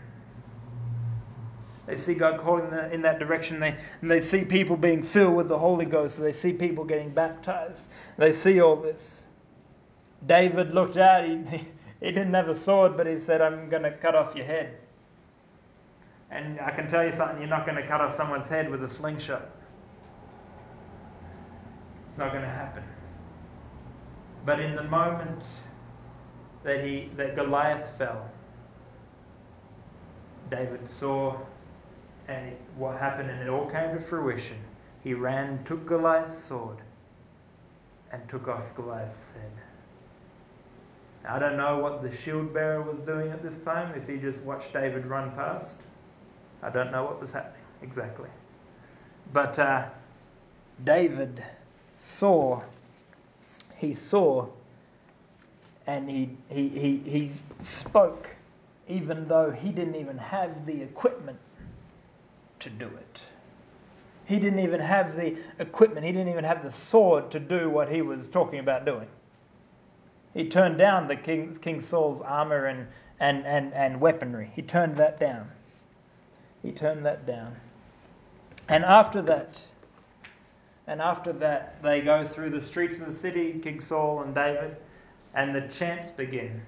They 1.87 1.97
see 1.97 2.13
God 2.13 2.39
calling 2.41 2.69
them 2.69 2.93
in 2.93 3.01
that 3.03 3.19
direction. 3.19 3.61
They, 3.61 3.75
and 4.03 4.11
they 4.11 4.21
see 4.21 4.45
people 4.45 4.77
being 4.77 5.03
filled 5.03 5.35
with 5.35 5.49
the 5.49 5.59
Holy 5.59 5.87
Ghost. 5.87 6.21
They 6.21 6.33
see 6.33 6.53
people 6.53 6.85
getting 6.85 7.09
baptized. 7.09 7.89
They 8.19 8.35
see 8.35 8.61
all 8.61 8.77
this. 8.77 9.23
David 10.27 10.75
looked 10.75 10.99
out. 10.99 11.25
He, 11.25 11.65
he 12.01 12.07
didn't 12.07 12.35
have 12.35 12.49
a 12.49 12.55
sword, 12.55 12.97
but 12.97 13.07
he 13.07 13.19
said, 13.19 13.41
I'm 13.41 13.69
going 13.69 13.83
to 13.83 13.91
cut 13.91 14.15
off 14.15 14.35
your 14.35 14.47
head. 14.47 14.77
And 16.31 16.61
I 16.61 16.71
can 16.71 16.89
tell 16.89 17.05
you 17.05 17.13
something, 17.13 17.39
you're 17.39 17.49
not 17.49 17.65
going 17.65 17.77
to 17.81 17.87
cut 17.87 18.01
off 18.01 18.17
someone's 18.17 18.49
head 18.49 18.71
with 18.71 18.83
a 18.85 18.89
slingshot. 18.89 19.49
It's 22.11 22.19
not 22.19 22.31
going 22.33 22.43
to 22.43 22.49
happen. 22.49 22.85
But 24.45 24.61
in 24.61 24.77
the 24.77 24.85
moment 24.85 25.43
that 26.65 26.85
he 26.85 27.11
that 27.17 27.35
Goliath 27.35 27.89
fell, 27.99 28.31
David 30.51 30.91
saw 30.91 31.37
and 32.29 32.49
it, 32.49 32.61
what 32.77 32.99
happened 32.99 33.31
and 33.31 33.43
it 33.43 33.49
all 33.49 33.67
came 33.67 33.97
to 33.97 34.01
fruition. 34.01 34.59
He 35.03 35.15
ran, 35.15 35.65
took 35.65 35.87
Goliath's 35.87 36.43
sword, 36.45 36.79
and 38.13 38.27
took 38.29 38.49
off 38.49 38.63
Goliath's 38.75 39.33
head. 39.33 39.68
I 41.27 41.39
don't 41.39 41.57
know 41.57 41.79
what 41.79 42.03
the 42.03 42.15
shield 42.15 42.55
bearer 42.55 42.83
was 42.83 43.01
doing 43.01 43.31
at 43.31 43.43
this 43.43 43.59
time, 43.61 43.95
if 43.95 44.09
he 44.09 44.17
just 44.19 44.41
watched 44.43 44.73
David 44.73 45.07
run 45.07 45.31
past. 45.33 45.73
I 46.63 46.71
don't 46.71 46.91
know 46.91 47.05
what 47.05 47.21
was 47.21 47.33
happening 47.33 47.63
exactly. 47.83 48.29
But 49.33 49.59
uh, 49.59 49.87
David 50.85 51.43
saw, 51.99 52.63
he 53.77 53.95
saw, 53.95 54.47
and 55.87 56.09
he, 56.09 56.31
he, 56.49 56.69
he, 56.69 56.97
he 56.99 57.33
spoke, 57.61 58.29
even 58.89 59.29
though 59.29 59.51
he 59.51 59.71
didn't 59.71 59.97
even 59.97 60.19
have 60.19 60.67
the 60.67 60.83
equipment 60.83 61.39
to 62.61 62.71
do 62.71 62.87
it. 62.87 63.21
He 64.27 64.39
didn't 64.39 64.59
even 64.61 64.81
have 64.81 65.17
the 65.17 65.37
equipment, 65.59 66.05
he 66.05 66.13
didn't 66.13 66.29
even 66.29 66.45
have 66.45 66.63
the 66.63 66.71
sword 66.71 67.31
to 67.31 67.41
do 67.41 67.71
what 67.71 67.89
he 67.89 68.03
was 68.03 68.29
talking 68.29 68.59
about 68.59 68.85
doing. 68.85 69.09
He 70.39 70.49
turned 70.49 70.79
down 70.79 71.09
the 71.09 71.17
King, 71.17 71.53
King 71.57 71.81
Saul's 71.81 72.23
armor 72.23 72.67
and, 72.67 72.87
and, 73.19 73.45
and, 73.45 73.75
and 73.75 74.01
weaponry. 74.01 74.53
He 74.55 74.63
turned 74.63 74.95
that 74.99 75.19
down. 75.19 75.51
He 76.63 76.71
turned 76.71 77.05
that 77.07 77.27
down. 77.27 77.57
And 78.69 78.85
after 78.85 79.21
that, 79.23 79.61
and 80.87 81.01
after 81.01 81.33
that, 81.33 81.83
they 81.83 82.03
go 82.03 82.25
through 82.25 82.51
the 82.51 82.61
streets 82.61 83.01
of 83.01 83.09
the 83.09 83.19
city, 83.19 83.59
King 83.61 83.81
Saul 83.81 84.23
and 84.23 84.33
David, 84.33 84.77
and 85.35 85.53
the 85.53 85.63
chants 85.63 86.13
begin. 86.13 86.63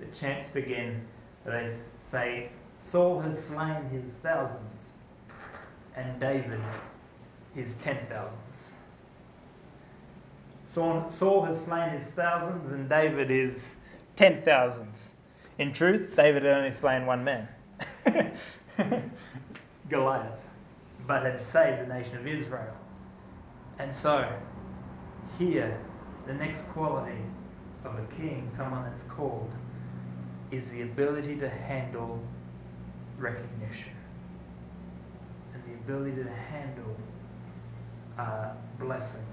The 0.00 0.06
chants 0.06 0.48
begin. 0.48 1.06
They 1.44 1.72
say, 2.10 2.48
Saul 2.82 3.20
has 3.20 3.38
slain 3.44 3.88
his 3.92 4.02
thousands, 4.24 4.58
and 5.94 6.18
David 6.18 6.60
his 7.54 7.74
ten 7.74 7.98
thousands. 8.08 8.45
Saul 10.76 11.42
has 11.46 11.64
slain 11.64 11.88
his 11.88 12.04
thousands, 12.08 12.70
and 12.70 12.86
David 12.86 13.30
is 13.30 13.76
ten 14.14 14.42
thousands. 14.42 15.10
In 15.56 15.72
truth, 15.72 16.12
David 16.14 16.42
had 16.42 16.54
only 16.54 16.72
slain 16.72 17.06
one 17.06 17.24
man, 17.24 17.48
Goliath, 19.88 20.38
but 21.06 21.22
had 21.22 21.40
saved 21.46 21.80
the 21.80 21.86
nation 21.86 22.18
of 22.18 22.26
Israel. 22.26 22.74
And 23.78 23.94
so, 23.94 24.30
here, 25.38 25.80
the 26.26 26.34
next 26.34 26.68
quality 26.68 27.22
of 27.82 27.94
a 27.98 28.06
king, 28.14 28.50
someone 28.54 28.84
that's 28.84 29.04
called, 29.04 29.50
is 30.50 30.68
the 30.70 30.82
ability 30.82 31.36
to 31.36 31.48
handle 31.48 32.20
recognition 33.16 33.94
and 35.54 35.62
the 35.64 35.72
ability 35.72 36.22
to 36.22 36.28
handle 36.28 36.94
uh, 38.18 38.50
blessing 38.78 39.24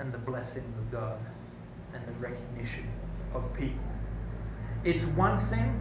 and 0.00 0.12
the 0.12 0.18
blessings 0.18 0.78
of 0.78 0.90
God 0.90 1.18
and 1.94 2.02
the 2.06 2.12
recognition 2.12 2.88
of 3.34 3.44
people. 3.54 3.78
It's 4.82 5.04
one 5.04 5.46
thing, 5.48 5.80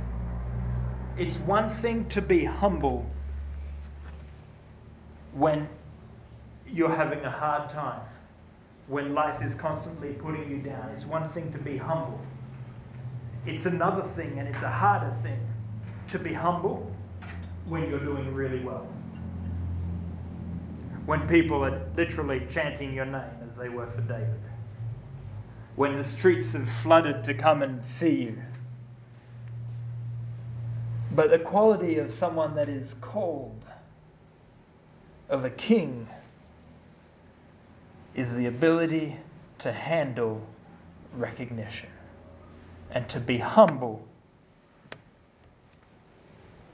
it's 1.18 1.38
one 1.38 1.70
thing 1.78 2.08
to 2.10 2.22
be 2.22 2.44
humble 2.44 3.10
when 5.34 5.70
you're 6.68 6.94
having 6.94 7.24
a 7.24 7.32
hard 7.32 7.70
time, 7.70 8.02
when 8.88 9.14
life 9.14 9.42
is 9.42 9.56
constantly 9.56 10.14
putting 10.14 10.50
you 10.52 10.58
down. 10.58 10.90
It's 10.90 11.06
one 11.06 11.30
thing 11.30 11.52
to 11.54 11.58
be 11.58 11.78
humble. 11.78 12.20
It's 13.46 13.66
another 13.66 14.04
thing, 14.16 14.38
and 14.38 14.50
it's 14.50 14.64
a 14.64 14.70
harder 14.70 15.16
thing, 15.24 15.40
to 16.10 16.20
be 16.20 16.34
humble 16.34 16.94
when 17.68 17.90
you're 17.90 18.00
doing 18.00 18.34
really 18.34 18.60
well. 18.60 18.86
When 21.06 21.26
people 21.28 21.64
are 21.64 21.82
literally 21.96 22.46
chanting 22.50 22.94
your 22.94 23.06
name 23.06 23.39
as 23.50 23.58
they 23.58 23.70
were 23.70 23.88
for 23.88 24.02
David. 24.02 24.40
When 25.76 25.98
the 25.98 26.04
streets 26.04 26.54
have 26.54 26.70
flooded 26.84 27.24
to 27.26 27.34
come 27.34 27.62
and 27.62 27.86
see 27.86 28.24
you. 28.24 28.42
But 31.12 31.32
the 31.32 31.40
quality 31.40 31.98
of 31.98 32.12
someone 32.12 32.56
that 32.56 32.70
is 32.70 32.96
called, 33.02 33.66
of 35.30 35.46
a 35.46 35.50
king, 35.50 36.08
is 38.14 38.34
the 38.36 38.48
ability 38.48 39.16
to 39.60 39.72
handle 39.72 40.46
recognition 41.16 41.90
and 42.92 43.08
to 43.10 43.20
be 43.20 43.38
humble 43.38 44.06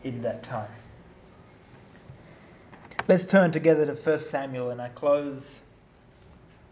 in 0.04 0.22
that 0.24 0.44
time. 0.44 0.70
Let's 3.08 3.26
turn 3.26 3.52
together 3.52 3.86
to 3.86 3.94
1 3.94 4.20
Samuel 4.20 4.72
and 4.72 4.82
I 4.82 4.90
close 4.90 5.62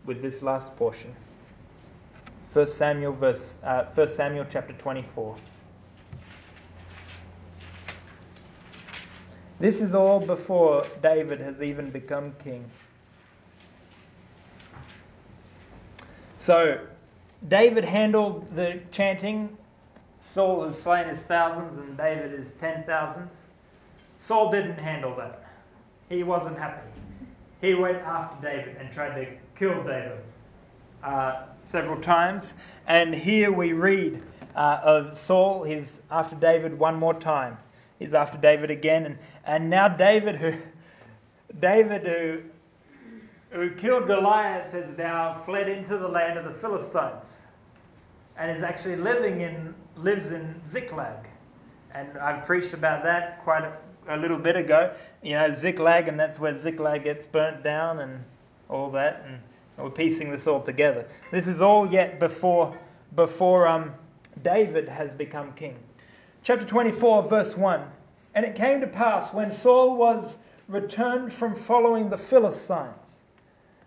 with 0.06 0.22
this 0.22 0.42
last 0.42 0.76
portion. 0.76 1.14
1 2.54 2.68
Samuel 2.68 3.14
verse 3.14 3.58
uh, 3.64 3.86
1 3.96 4.08
Samuel 4.08 4.46
chapter 4.50 4.74
24. 4.74 5.36
This 9.60 9.82
is 9.82 9.96
all 9.96 10.20
before 10.20 10.86
David 11.02 11.40
has 11.40 11.62
even 11.62 11.90
become 11.90 12.34
king. 12.44 12.70
So, 16.40 16.80
David 17.48 17.86
handled 17.86 18.54
the 18.54 18.82
chanting. 18.92 19.58
Saul 20.20 20.66
has 20.66 20.78
slain 20.78 21.08
his 21.08 21.20
thousands 21.20 21.80
and 21.80 21.98
David 21.98 22.32
his 22.38 22.50
ten 22.60 22.84
thousands. 22.84 23.32
Saul 24.20 24.52
didn't 24.52 24.78
handle 24.78 25.16
that. 25.16 25.46
He 26.10 26.24
wasn't 26.24 26.58
happy. 26.58 26.88
He 27.62 27.74
went 27.74 27.98
after 27.98 28.46
David 28.46 28.76
and 28.78 28.92
tried 28.92 29.16
to 29.16 29.38
kill 29.58 29.84
David 29.84 30.20
uh, 31.04 31.44
several 31.64 32.00
times. 32.02 32.56
And 32.88 33.14
here 33.14 33.52
we 33.52 33.74
read 33.74 34.22
uh, 34.56 34.80
of 34.84 35.18
Saul. 35.18 35.64
He's 35.64 36.00
after 36.12 36.36
David 36.36 36.78
one 36.78 36.96
more 36.96 37.14
time. 37.14 37.58
He's 38.00 38.14
after 38.14 38.38
David 38.38 38.72
again. 38.72 39.06
And, 39.06 39.18
and 39.46 39.70
now 39.70 39.88
David, 39.88 40.36
who 40.36 40.54
David, 41.60 42.08
who 42.08 42.42
who 43.52 43.70
killed 43.76 44.08
Goliath, 44.08 44.72
has 44.74 44.98
now 44.98 45.42
fled 45.46 45.70
into 45.70 45.98
the 45.98 46.08
land 46.08 46.40
of 46.40 46.46
the 46.46 46.54
Philistines 46.60 47.22
and 48.36 48.58
is 48.58 48.64
actually 48.64 48.96
living 48.96 49.42
in 49.42 49.76
lives 49.96 50.32
in 50.32 50.60
Ziklag. 50.72 51.28
And 51.94 52.18
I've 52.18 52.46
preached 52.48 52.74
about 52.74 53.04
that 53.04 53.44
quite 53.44 53.64
a, 53.64 53.78
a 54.10 54.18
little 54.18 54.40
bit 54.40 54.56
ago. 54.56 54.96
You 55.22 55.34
know, 55.34 55.54
Ziklag, 55.54 56.08
and 56.08 56.20
that's 56.20 56.40
where 56.40 56.60
Ziklag 56.60 57.04
gets 57.04 57.28
burnt 57.28 57.64
down 57.64 58.00
and 58.00 58.24
all 58.74 58.90
that. 58.92 59.24
And 59.28 59.40
we're 59.78 59.90
piecing 59.90 60.32
this 60.32 60.48
all 60.48 60.62
together. 60.62 61.06
This 61.32 61.48
is 61.48 61.62
all 61.62 61.90
yet 61.92 62.20
before 62.20 62.78
before 63.16 63.68
um, 63.68 63.94
David 64.42 64.90
has 64.90 65.14
become 65.14 65.54
king. 65.54 65.78
Chapter 66.42 66.66
24, 66.66 67.24
verse 67.24 67.56
1. 67.56 67.82
And 68.34 68.46
it 68.46 68.56
came 68.56 68.82
to 68.82 68.88
pass 68.88 69.32
when 69.32 69.52
Saul 69.52 69.96
was 69.96 70.38
returned 70.68 71.32
from 71.32 71.56
following 71.56 72.10
the 72.10 72.18
Philistines 72.18 73.22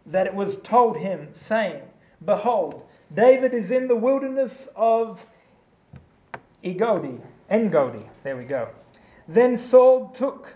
that 0.07 0.26
it 0.26 0.34
was 0.34 0.57
told 0.59 0.97
him, 0.97 1.28
saying, 1.32 1.82
Behold, 2.24 2.87
David 3.12 3.53
is 3.55 3.72
in 3.72 3.89
the 3.89 3.97
wilderness 3.97 4.68
of 4.76 5.24
Egodi. 6.62 7.20
Engedi. 7.51 8.05
There 8.22 8.37
we 8.37 8.45
go. 8.45 8.68
Then 9.28 9.57
Saul 9.57 10.09
took 10.11 10.55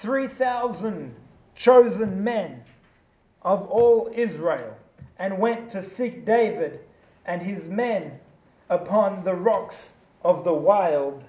3,000 0.00 1.14
chosen 1.54 2.24
men 2.24 2.61
of 3.44 3.68
all 3.68 4.10
Israel 4.14 4.76
and 5.18 5.38
went 5.38 5.70
to 5.70 5.82
seek 5.82 6.24
David 6.24 6.80
and 7.26 7.42
his 7.42 7.68
men 7.68 8.18
upon 8.70 9.24
the 9.24 9.34
rocks 9.34 9.92
of 10.24 10.44
the 10.44 10.54
wild 10.54 11.24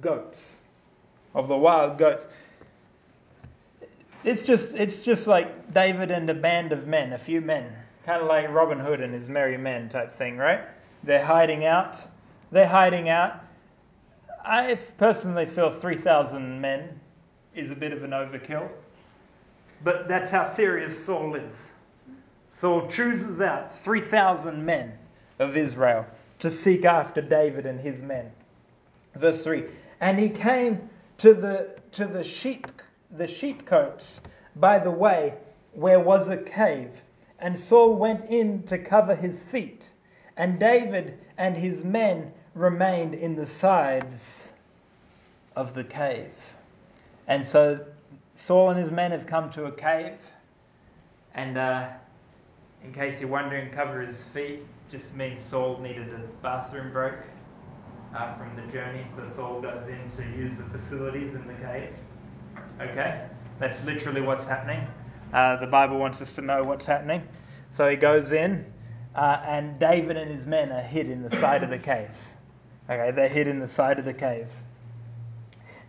goats. 0.00 0.58
Of 1.34 1.48
the 1.48 1.56
wild 1.56 1.98
goats 1.98 2.28
it's 4.24 4.42
just 4.42 4.74
it's 4.74 5.02
just 5.02 5.26
like 5.26 5.72
David 5.72 6.10
and 6.10 6.28
a 6.28 6.34
band 6.34 6.72
of 6.72 6.86
men, 6.86 7.12
a 7.12 7.18
few 7.18 7.40
men, 7.40 7.72
kind 8.04 8.20
of 8.20 8.28
like 8.28 8.48
Robin 8.50 8.78
Hood 8.78 9.00
and 9.00 9.14
his 9.14 9.28
merry 9.28 9.56
men 9.56 9.88
type 9.88 10.12
thing, 10.12 10.36
right? 10.36 10.60
They're 11.04 11.24
hiding 11.24 11.64
out. 11.64 11.96
They're 12.52 12.66
hiding 12.66 13.08
out. 13.08 13.42
I 14.44 14.78
personally 14.96 15.46
feel 15.46 15.70
3,000 15.70 16.60
men 16.60 17.00
is 17.54 17.70
a 17.70 17.74
bit 17.74 17.92
of 17.92 18.02
an 18.02 18.10
overkill, 18.10 18.68
but 19.82 20.08
that's 20.08 20.30
how 20.30 20.44
serious 20.44 21.04
Saul 21.04 21.34
is. 21.34 21.70
Saul 22.54 22.86
chooses 22.88 23.40
out 23.40 23.78
3,000 23.82 24.64
men 24.64 24.92
of 25.38 25.56
Israel 25.56 26.06
to 26.40 26.50
seek 26.50 26.84
after 26.84 27.22
David 27.22 27.66
and 27.66 27.80
his 27.80 28.02
men. 28.02 28.30
Verse 29.14 29.42
3 29.44 29.64
And 30.00 30.18
he 30.18 30.28
came 30.28 30.90
to 31.18 31.34
the, 31.34 31.70
to 31.92 32.06
the 32.06 32.24
sheep 32.24 32.66
the 33.10 33.26
sheepcotes 33.26 34.20
by 34.56 34.78
the 34.78 34.90
way 34.90 35.34
where 35.72 36.00
was 36.00 36.28
a 36.28 36.36
cave. 36.36 37.02
And 37.38 37.58
Saul 37.58 37.94
went 37.94 38.24
in 38.24 38.64
to 38.64 38.78
cover 38.78 39.14
his 39.14 39.42
feet, 39.42 39.90
and 40.36 40.60
David 40.60 41.18
and 41.38 41.56
his 41.56 41.82
men 41.82 42.32
remained 42.54 43.14
in 43.14 43.34
the 43.34 43.46
sides 43.46 44.52
of 45.56 45.72
the 45.72 45.84
cave. 45.84 46.32
And 47.26 47.46
so 47.46 47.86
Saul 48.40 48.70
and 48.70 48.78
his 48.78 48.90
men 48.90 49.10
have 49.10 49.26
come 49.26 49.50
to 49.50 49.66
a 49.66 49.70
cave, 49.70 50.16
and 51.34 51.58
uh, 51.58 51.88
in 52.82 52.90
case 52.90 53.20
you're 53.20 53.28
wondering, 53.28 53.70
cover 53.70 54.00
his 54.00 54.24
feet 54.24 54.60
just 54.90 55.14
means 55.14 55.42
Saul 55.42 55.78
needed 55.78 56.08
a 56.08 56.20
bathroom 56.42 56.90
break 56.90 57.16
uh, 58.16 58.34
from 58.36 58.56
the 58.56 58.72
journey, 58.72 59.04
so 59.14 59.28
Saul 59.28 59.60
goes 59.60 59.86
in 59.88 60.10
to 60.16 60.38
use 60.38 60.56
the 60.56 60.64
facilities 60.64 61.34
in 61.34 61.46
the 61.46 61.54
cave. 61.54 61.92
Okay? 62.80 63.28
That's 63.58 63.84
literally 63.84 64.22
what's 64.22 64.46
happening. 64.46 64.88
Uh, 65.34 65.56
the 65.56 65.66
Bible 65.66 65.98
wants 65.98 66.22
us 66.22 66.34
to 66.36 66.40
know 66.40 66.62
what's 66.62 66.86
happening. 66.86 67.22
So 67.72 67.90
he 67.90 67.96
goes 67.96 68.32
in, 68.32 68.64
uh, 69.14 69.42
and 69.44 69.78
David 69.78 70.16
and 70.16 70.30
his 70.30 70.46
men 70.46 70.72
are 70.72 70.80
hid 70.80 71.10
in 71.10 71.22
the 71.22 71.36
side 71.36 71.62
of 71.62 71.68
the 71.68 71.78
caves. 71.78 72.32
Okay, 72.88 73.10
they're 73.10 73.28
hid 73.28 73.48
in 73.48 73.58
the 73.58 73.68
side 73.68 73.98
of 73.98 74.06
the 74.06 74.14
caves. 74.14 74.62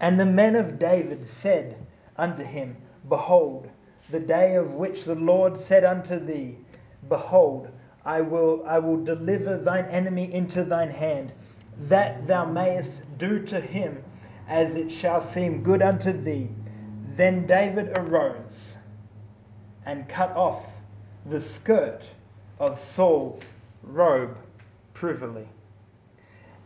And 0.01 0.19
the 0.19 0.25
men 0.25 0.57
of 0.57 0.79
David 0.79 1.25
said 1.29 1.77
unto 2.21 2.43
him, 2.43 2.77
Behold, 3.09 3.67
the 4.11 4.19
day 4.19 4.53
of 4.53 4.75
which 4.75 5.05
the 5.05 5.15
Lord 5.15 5.57
said 5.57 5.83
unto 5.83 6.19
thee, 6.19 6.55
Behold, 7.09 7.67
I 8.05 8.21
will, 8.21 8.63
I 8.67 8.77
will 8.77 9.03
deliver 9.03 9.57
thine 9.57 9.85
enemy 9.85 10.31
into 10.31 10.63
thine 10.63 10.91
hand, 10.91 11.33
that 11.79 12.27
thou 12.27 12.45
mayest 12.45 13.01
do 13.17 13.43
to 13.47 13.59
him 13.59 14.03
as 14.47 14.75
it 14.75 14.91
shall 14.91 15.19
seem 15.19 15.63
good 15.63 15.81
unto 15.81 16.11
thee. 16.11 16.49
Then 17.15 17.47
David 17.47 17.97
arose 17.97 18.77
and 19.85 20.07
cut 20.07 20.35
off 20.35 20.71
the 21.25 21.41
skirt 21.41 22.07
of 22.59 22.77
Saul's 22.77 23.49
robe 23.81 24.37
privily. 24.93 25.47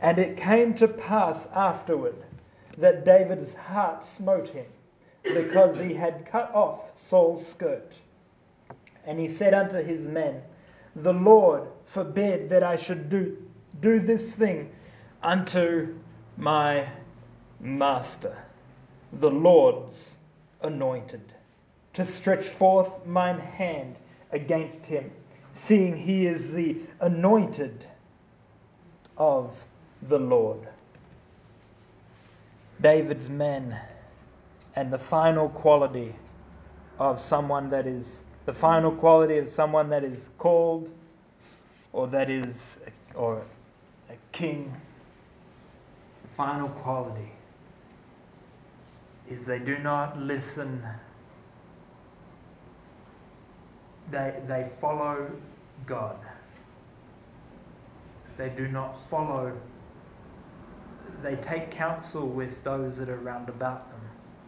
And 0.01 0.19
it 0.19 0.35
came 0.35 0.73
to 0.75 0.87
pass 0.89 1.47
afterward 1.53 2.15
that 2.77 3.05
David's 3.05 3.53
heart 3.53 4.05
smote 4.05 4.49
him 4.49 4.65
because 5.33 5.79
he 5.79 5.93
had 5.93 6.25
cut 6.25 6.53
off 6.53 6.81
Saul's 6.93 7.45
skirt. 7.45 7.99
And 9.05 9.19
he 9.19 9.27
said 9.27 9.53
unto 9.53 9.77
his 9.83 10.01
men, 10.01 10.41
The 10.95 11.13
Lord 11.13 11.67
forbid 11.85 12.49
that 12.49 12.63
I 12.63 12.75
should 12.75 13.09
do, 13.09 13.37
do 13.81 13.99
this 13.99 14.35
thing 14.35 14.71
unto 15.21 15.95
my 16.37 16.87
master, 17.59 18.37
the 19.13 19.29
Lord's 19.29 20.11
anointed, 20.61 21.21
to 21.93 22.05
stretch 22.05 22.45
forth 22.45 23.05
mine 23.05 23.39
hand 23.39 23.95
against 24.31 24.85
him, 24.85 25.11
seeing 25.53 25.95
he 25.95 26.25
is 26.25 26.51
the 26.51 26.77
anointed 26.99 27.85
of 29.17 29.57
the 30.01 30.19
Lord. 30.19 30.67
David's 32.81 33.29
men 33.29 33.77
and 34.75 34.91
the 34.91 34.97
final 34.97 35.49
quality 35.49 36.15
of 36.99 37.19
someone 37.19 37.69
that 37.69 37.87
is 37.87 38.23
the 38.45 38.53
final 38.53 38.91
quality 38.91 39.37
of 39.37 39.49
someone 39.49 39.89
that 39.89 40.03
is 40.03 40.29
called 40.37 40.91
or 41.93 42.07
that 42.07 42.29
is 42.29 42.79
or 43.15 43.41
a 44.09 44.13
king 44.31 44.73
the 46.23 46.27
final 46.35 46.69
quality 46.69 47.31
is 49.29 49.45
they 49.45 49.59
do 49.59 49.77
not 49.79 50.19
listen. 50.19 50.83
They 54.11 54.39
they 54.47 54.69
follow 54.79 55.31
God. 55.85 56.17
They 58.37 58.49
do 58.49 58.67
not 58.67 58.97
follow. 59.09 59.53
They 61.23 61.35
take 61.37 61.71
counsel 61.71 62.27
with 62.27 62.63
those 62.63 62.97
that 62.97 63.09
are 63.09 63.17
round 63.17 63.49
about 63.49 63.89
them 63.89 63.94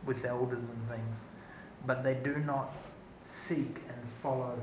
with 0.08 0.26
elders 0.26 0.68
and 0.70 0.89
things 0.89 1.18
but 1.88 2.03
they 2.03 2.16
do 2.16 2.36
not 2.45 2.74
seek 3.24 3.78
and 3.88 3.97
follow 4.22 4.60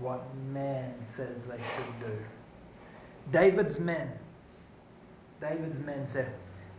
what 0.00 0.22
man 0.52 0.94
says 1.16 1.36
they 1.48 1.56
should 1.56 2.00
do. 2.00 2.18
David's 3.32 3.80
men, 3.80 4.10
David's 5.40 5.80
men 5.80 6.06
said, 6.08 6.28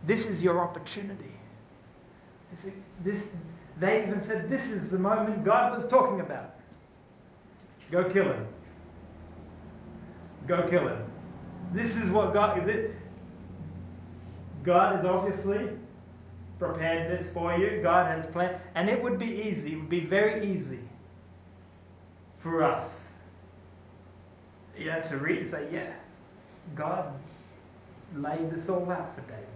This 0.06 0.26
is 0.26 0.42
your 0.42 0.60
opportunity. 0.60 1.32
This, 3.04 3.28
they 3.78 4.02
even 4.02 4.24
said, 4.24 4.48
This 4.48 4.64
is 4.66 4.90
the 4.90 4.98
moment 4.98 5.44
God 5.44 5.76
was 5.76 5.86
talking 5.86 6.20
about. 6.20 6.54
Go 7.90 8.04
kill 8.04 8.32
him. 8.32 8.46
Go 10.46 10.66
kill 10.68 10.88
him. 10.88 11.04
This 11.72 11.96
is 11.96 12.10
what 12.10 12.32
God. 12.32 12.64
This, 12.66 12.90
God 14.62 15.00
is 15.00 15.06
obviously 15.06 15.68
prepared 16.60 17.10
this 17.10 17.32
for 17.32 17.56
you. 17.56 17.80
God 17.82 18.06
has 18.06 18.26
planned. 18.26 18.56
And 18.76 18.88
it 18.88 19.02
would 19.02 19.18
be 19.18 19.26
easy, 19.26 19.72
it 19.72 19.76
would 19.76 19.88
be 19.88 20.00
very 20.00 20.54
easy 20.54 20.78
for 22.38 22.62
us. 22.62 23.08
You 24.78 24.86
know, 24.86 25.00
to 25.00 25.16
read 25.16 25.38
and 25.38 25.50
say, 25.50 25.66
yeah, 25.72 25.92
God 26.74 27.12
laid 28.14 28.50
this 28.50 28.68
all 28.68 28.88
out 28.90 29.14
for 29.14 29.22
David. 29.22 29.46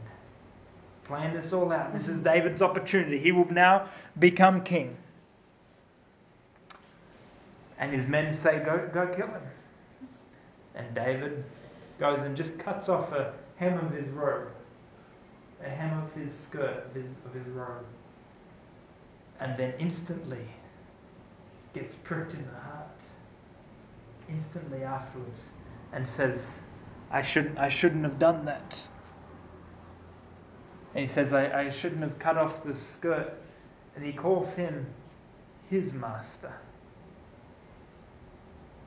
Planned 1.05 1.37
this 1.37 1.53
all 1.53 1.71
out. 1.71 1.93
This 1.93 2.09
is 2.09 2.15
mm-hmm. 2.15 2.25
David's 2.25 2.63
opportunity. 2.63 3.19
He 3.19 3.31
will 3.31 3.51
now 3.51 3.87
become 4.19 4.63
king. 4.63 4.97
And 7.79 7.93
his 7.93 8.07
men 8.07 8.35
say, 8.35 8.63
go, 8.65 8.89
go 8.93 9.07
kill 9.15 9.27
him. 9.27 9.43
And 10.75 10.95
David 10.95 11.45
goes 11.99 12.23
and 12.23 12.37
just 12.37 12.59
cuts 12.59 12.89
off 12.89 13.13
a 13.13 13.35
hem 13.57 13.79
of 13.79 13.93
his 13.93 14.09
robe 14.09 14.49
a 15.63 15.69
hem 15.69 16.03
of 16.03 16.13
his 16.15 16.37
skirt, 16.37 16.87
of 16.87 16.95
his, 16.95 17.07
of 17.27 17.35
his 17.35 17.47
robe, 17.49 17.85
and 19.41 19.57
then 19.57 19.75
instantly 19.79 20.47
gets 21.75 21.97
pricked 21.97 22.33
in 22.33 22.45
the 22.45 22.61
heart, 22.61 22.89
instantly 24.29 24.83
afterwards, 24.83 25.41
and 25.93 26.09
says, 26.09 26.45
I 27.11 27.23
shouldn't, 27.23 27.59
I 27.59 27.69
shouldn't 27.69 28.05
have 28.05 28.19
done 28.19 28.45
that. 28.47 28.81
And 30.95 31.01
he 31.01 31.07
says, 31.07 31.33
I, 31.33 31.63
I 31.63 31.71
shouldn't 31.71 32.03
have 32.03 32.19
cut 32.19 32.37
off 32.37 32.63
the 32.63 32.75
skirt. 32.75 33.35
And 33.97 34.05
he 34.05 34.13
calls 34.13 34.55
him 34.55 34.87
his 35.69 35.93
master. 35.93 36.53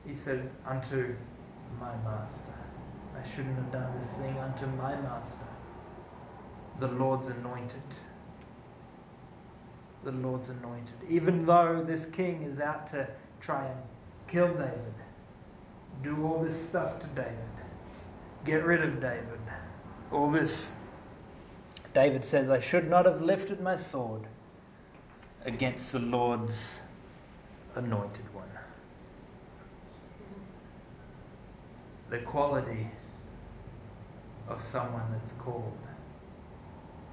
He 0.06 0.14
says, 0.16 0.40
Unto 0.66 1.14
my 1.78 1.94
master. 2.04 2.54
I 3.14 3.28
shouldn't 3.28 3.56
have 3.56 3.72
done 3.72 3.98
this 4.00 4.10
thing 4.12 4.38
unto 4.38 4.66
my 4.66 4.94
master 5.00 5.46
the 6.80 6.88
Lord's 6.88 7.28
anointed. 7.28 7.82
The 10.04 10.12
Lord's 10.12 10.48
anointed. 10.50 10.94
Even 11.08 11.44
though 11.44 11.84
this 11.86 12.06
king 12.06 12.42
is 12.42 12.60
out 12.60 12.88
to 12.90 13.08
try 13.40 13.66
and 13.66 13.80
kill 14.28 14.48
David, 14.48 14.94
do 16.02 16.24
all 16.24 16.42
this 16.42 16.68
stuff 16.68 17.00
to 17.00 17.06
David, 17.08 17.34
get 18.44 18.64
rid 18.64 18.82
of 18.82 19.00
David, 19.00 19.40
all 20.12 20.30
this. 20.30 20.76
David 21.94 22.24
says, 22.24 22.48
I 22.48 22.60
should 22.60 22.88
not 22.88 23.06
have 23.06 23.22
lifted 23.22 23.60
my 23.60 23.76
sword 23.76 24.22
against 25.44 25.92
the 25.92 25.98
Lord's 25.98 26.78
anointed 27.74 28.34
one. 28.34 28.44
The 32.10 32.18
quality 32.18 32.88
of 34.48 34.62
someone 34.64 35.02
that's 35.12 35.32
called 35.40 35.76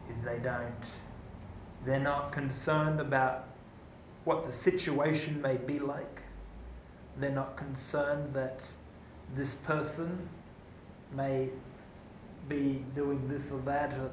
is 0.10 0.24
they 0.24 0.40
don't, 0.40 0.74
they're 1.86 2.00
not 2.00 2.32
concerned 2.32 3.00
about 3.00 3.46
what 4.24 4.48
the 4.48 4.54
situation 4.54 5.42
may 5.42 5.58
be 5.58 5.80
like. 5.80 6.22
They're 7.20 7.30
not 7.32 7.56
concerned 7.58 8.34
that 8.34 8.62
this 9.36 9.56
person 9.56 10.28
may 11.16 11.50
be 12.50 12.84
doing 12.96 13.28
this 13.28 13.52
or 13.52 13.60
that, 13.62 13.94
or, 13.94 14.12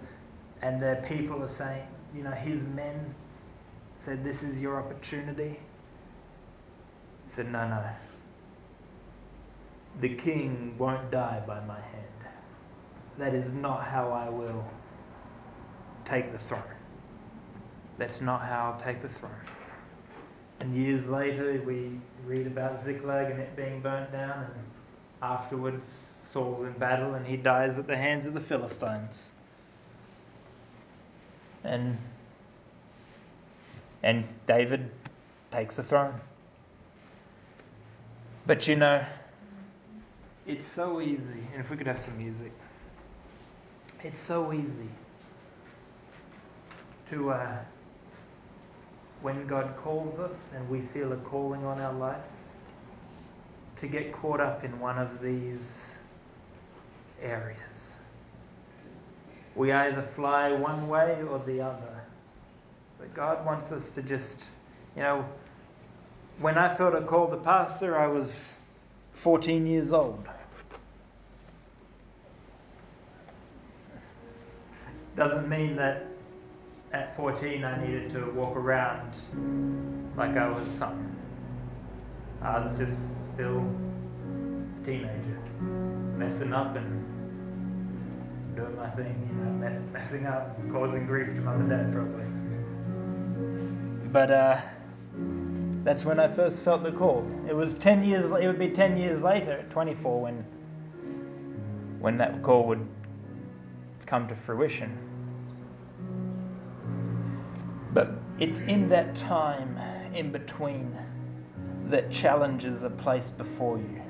and 0.62 0.80
their 0.80 0.96
people 0.96 1.42
are 1.42 1.48
saying, 1.48 1.86
you 2.14 2.22
know, 2.22 2.30
his 2.30 2.62
men 2.62 3.14
said, 4.04 4.24
This 4.24 4.42
is 4.42 4.60
your 4.60 4.78
opportunity. 4.78 5.58
He 7.28 7.34
said, 7.34 7.50
No, 7.50 7.68
no. 7.68 7.84
The 10.00 10.14
king 10.16 10.74
won't 10.78 11.10
die 11.10 11.42
by 11.46 11.60
my 11.64 11.80
hand. 11.80 12.06
That 13.18 13.34
is 13.34 13.52
not 13.52 13.84
how 13.84 14.10
I 14.10 14.28
will 14.28 14.64
take 16.04 16.32
the 16.32 16.38
throne. 16.38 16.62
That's 17.98 18.20
not 18.20 18.42
how 18.42 18.72
I'll 18.72 18.80
take 18.80 19.02
the 19.02 19.08
throne. 19.08 19.30
And 20.60 20.76
years 20.76 21.06
later, 21.06 21.60
we 21.66 21.98
read 22.24 22.46
about 22.46 22.84
Ziklag 22.84 23.30
and 23.30 23.40
it 23.40 23.56
being 23.56 23.80
burnt 23.80 24.12
down, 24.12 24.44
and 24.44 24.64
afterwards, 25.22 25.86
Saul's 26.30 26.62
in 26.62 26.72
battle 26.72 27.14
and 27.14 27.26
he 27.26 27.36
dies 27.36 27.78
at 27.78 27.86
the 27.86 27.96
hands 27.96 28.26
of 28.26 28.32
the 28.32 28.40
Philistines. 28.40 29.30
And 31.64 31.98
and 34.02 34.24
David 34.46 34.90
takes 35.50 35.76
the 35.76 35.82
throne. 35.82 36.14
But 38.46 38.66
you 38.66 38.76
know, 38.76 39.04
it's 40.46 40.66
so 40.66 41.00
easy, 41.00 41.46
and 41.52 41.60
if 41.60 41.70
we 41.70 41.76
could 41.76 41.86
have 41.86 41.98
some 41.98 42.16
music, 42.18 42.50
it's 44.02 44.20
so 44.20 44.52
easy 44.52 44.88
to 47.12 47.30
uh, 47.30 47.58
when 49.20 49.46
God 49.46 49.76
calls 49.76 50.18
us 50.18 50.32
and 50.54 50.68
we 50.70 50.80
feel 50.94 51.12
a 51.12 51.16
calling 51.16 51.62
on 51.62 51.78
our 51.78 51.92
life, 51.92 52.22
to 53.80 53.86
get 53.86 54.14
caught 54.14 54.40
up 54.40 54.64
in 54.64 54.80
one 54.80 54.96
of 54.96 55.20
these 55.20 55.60
areas. 57.20 57.58
We 59.54 59.72
either 59.72 60.02
fly 60.16 60.52
one 60.52 60.88
way 60.88 61.22
or 61.28 61.38
the 61.40 61.60
other. 61.60 62.02
But 62.98 63.12
God 63.14 63.44
wants 63.44 63.72
us 63.72 63.90
to 63.90 64.02
just, 64.02 64.38
you 64.96 65.02
know, 65.02 65.26
when 66.40 66.56
I 66.56 66.74
felt 66.74 66.94
a 66.94 67.02
call 67.02 67.28
to 67.28 67.36
pastor, 67.36 67.98
I 67.98 68.06
was 68.06 68.56
14 69.12 69.66
years 69.66 69.92
old. 69.92 70.26
Doesn't 75.14 75.48
mean 75.50 75.76
that 75.76 76.11
at 76.92 77.16
14, 77.16 77.64
I 77.64 77.84
needed 77.84 78.12
to 78.12 78.30
walk 78.32 78.56
around 78.56 79.12
like 80.16 80.36
I 80.36 80.48
was 80.48 80.66
something. 80.78 81.16
I 82.42 82.58
was 82.58 82.78
just 82.78 82.96
still 83.34 83.58
a 83.58 84.84
teenager, 84.84 85.38
messing 86.16 86.52
up 86.52 86.76
and 86.76 87.02
doing 88.54 88.76
my 88.76 88.90
thing, 88.90 89.28
you 89.28 89.44
know, 89.44 89.52
mess, 89.52 89.80
messing 89.92 90.26
up, 90.26 90.58
causing 90.70 91.06
grief 91.06 91.34
to 91.34 91.40
mum 91.40 91.60
and 91.60 91.70
dad, 91.70 91.92
probably. 91.92 92.24
But 94.10 94.30
uh, 94.30 94.60
that's 95.84 96.04
when 96.04 96.20
I 96.20 96.28
first 96.28 96.62
felt 96.62 96.82
the 96.82 96.92
call. 96.92 97.26
It 97.48 97.56
was 97.56 97.74
10 97.74 98.04
years. 98.04 98.26
It 98.26 98.46
would 98.46 98.58
be 98.58 98.68
10 98.68 98.98
years 98.98 99.22
later, 99.22 99.52
at 99.52 99.70
24, 99.70 100.20
when 100.20 100.44
when 102.00 102.18
that 102.18 102.42
call 102.42 102.66
would 102.66 102.84
come 104.04 104.26
to 104.26 104.34
fruition. 104.34 104.98
But 107.92 108.12
it's 108.38 108.60
in 108.60 108.88
that 108.88 109.14
time 109.14 109.78
in 110.14 110.32
between 110.32 110.96
that 111.86 112.10
challenges 112.10 112.84
are 112.84 112.90
placed 112.90 113.36
before 113.36 113.78
you 113.78 114.02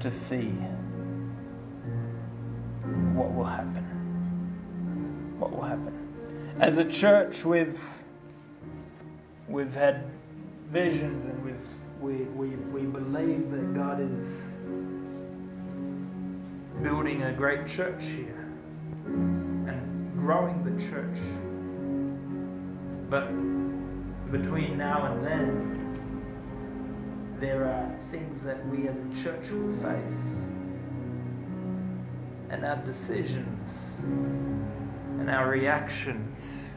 to 0.00 0.10
see 0.10 0.52
what 3.14 3.32
will 3.32 3.44
happen. 3.44 3.84
What 5.38 5.52
will 5.52 5.62
happen. 5.62 5.92
As 6.60 6.78
a 6.78 6.84
church, 6.84 7.44
we've 7.44 7.80
we've 9.48 9.74
had 9.74 10.04
visions 10.70 11.24
and 11.24 11.44
we've 11.44 11.56
we, 12.00 12.12
we, 12.12 12.48
we 12.56 12.82
believe 12.82 13.50
that 13.50 13.74
God 13.74 14.00
is 14.00 14.50
building 16.82 17.22
a 17.22 17.32
great 17.32 17.66
church 17.66 18.02
here 18.02 18.46
and 19.06 20.12
growing 20.18 20.62
the 20.62 20.88
church. 20.88 21.18
But 23.08 23.28
between 24.32 24.76
now 24.78 25.06
and 25.12 25.24
then, 25.24 25.76
there 27.38 27.64
are 27.64 27.94
things 28.10 28.42
that 28.42 28.66
we 28.68 28.88
as 28.88 28.96
a 28.96 29.22
church 29.22 29.48
will 29.50 29.76
face. 29.76 30.02
And 32.50 32.64
our 32.64 32.76
decisions 32.76 33.68
and 35.20 35.30
our 35.30 35.48
reactions 35.48 36.74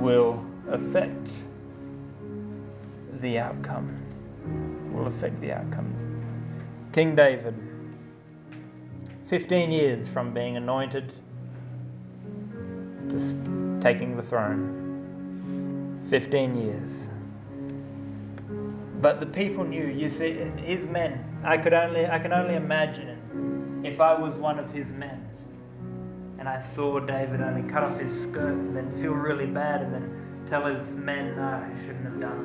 will 0.00 0.44
affect 0.70 1.30
the 3.20 3.38
outcome. 3.38 3.94
Will 4.92 5.06
affect 5.06 5.40
the 5.40 5.52
outcome. 5.52 5.92
King 6.92 7.14
David, 7.14 7.54
15 9.26 9.70
years 9.70 10.08
from 10.08 10.32
being 10.32 10.56
anointed 10.56 11.12
to 13.10 13.78
taking 13.80 14.16
the 14.16 14.22
throne. 14.22 14.86
15 16.08 16.54
years. 16.54 17.08
But 19.00 19.20
the 19.20 19.26
people 19.26 19.64
knew, 19.64 19.86
you 19.86 20.08
see, 20.08 20.32
his 20.56 20.86
men, 20.86 21.24
I 21.44 21.58
could 21.58 21.72
only 21.72 22.06
I 22.06 22.18
can 22.18 22.32
only 22.32 22.54
imagine 22.54 23.82
if 23.84 24.00
I 24.00 24.14
was 24.14 24.34
one 24.34 24.58
of 24.58 24.72
his 24.72 24.90
men 24.92 25.28
and 26.38 26.48
I 26.48 26.62
saw 26.62 27.00
David 27.00 27.40
only 27.40 27.62
cut 27.70 27.82
off 27.82 27.98
his 27.98 28.12
skirt 28.22 28.52
and 28.52 28.76
then 28.76 28.90
feel 29.02 29.12
really 29.12 29.46
bad 29.46 29.82
and 29.82 29.94
then 29.94 30.44
tell 30.48 30.66
his 30.66 30.94
men, 30.96 31.36
no, 31.36 31.42
I 31.42 31.70
shouldn't 31.80 32.04
have 32.04 32.20
done 32.20 32.44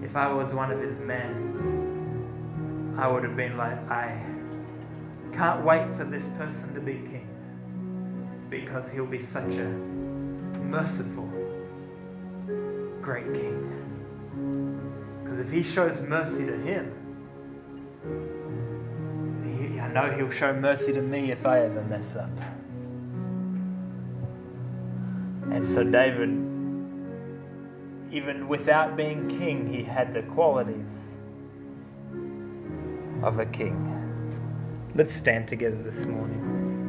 that. 0.00 0.06
If 0.06 0.16
I 0.16 0.32
was 0.32 0.52
one 0.52 0.70
of 0.70 0.80
his 0.80 0.98
men, 0.98 2.96
I 2.98 3.08
would 3.08 3.24
have 3.24 3.36
been 3.36 3.56
like, 3.56 3.78
I 3.90 4.22
can't 5.32 5.64
wait 5.64 5.96
for 5.96 6.04
this 6.04 6.28
person 6.36 6.74
to 6.74 6.80
be 6.80 6.94
king 6.94 7.21
because 8.52 8.88
he'll 8.90 9.06
be 9.06 9.22
such 9.22 9.54
a 9.54 9.68
merciful, 10.68 11.26
great 13.00 13.24
king. 13.32 13.70
Because 15.24 15.38
if 15.40 15.50
he 15.50 15.62
shows 15.62 16.02
mercy 16.02 16.44
to 16.44 16.58
him, 16.58 16.92
I 19.80 19.88
know 19.88 20.12
he'll 20.14 20.30
show 20.30 20.52
mercy 20.52 20.92
to 20.92 21.00
me 21.00 21.32
if 21.32 21.46
I 21.46 21.60
ever 21.60 21.82
mess 21.84 22.14
up. 22.14 22.30
And 25.50 25.66
so 25.66 25.82
David, 25.82 26.28
even 28.12 28.48
without 28.48 28.98
being 28.98 29.28
king, 29.38 29.72
he 29.72 29.82
had 29.82 30.12
the 30.12 30.22
qualities 30.24 30.94
of 33.22 33.38
a 33.38 33.46
king. 33.46 33.88
Let's 34.94 35.14
stand 35.14 35.48
together 35.48 35.82
this 35.82 36.04
morning. 36.04 36.81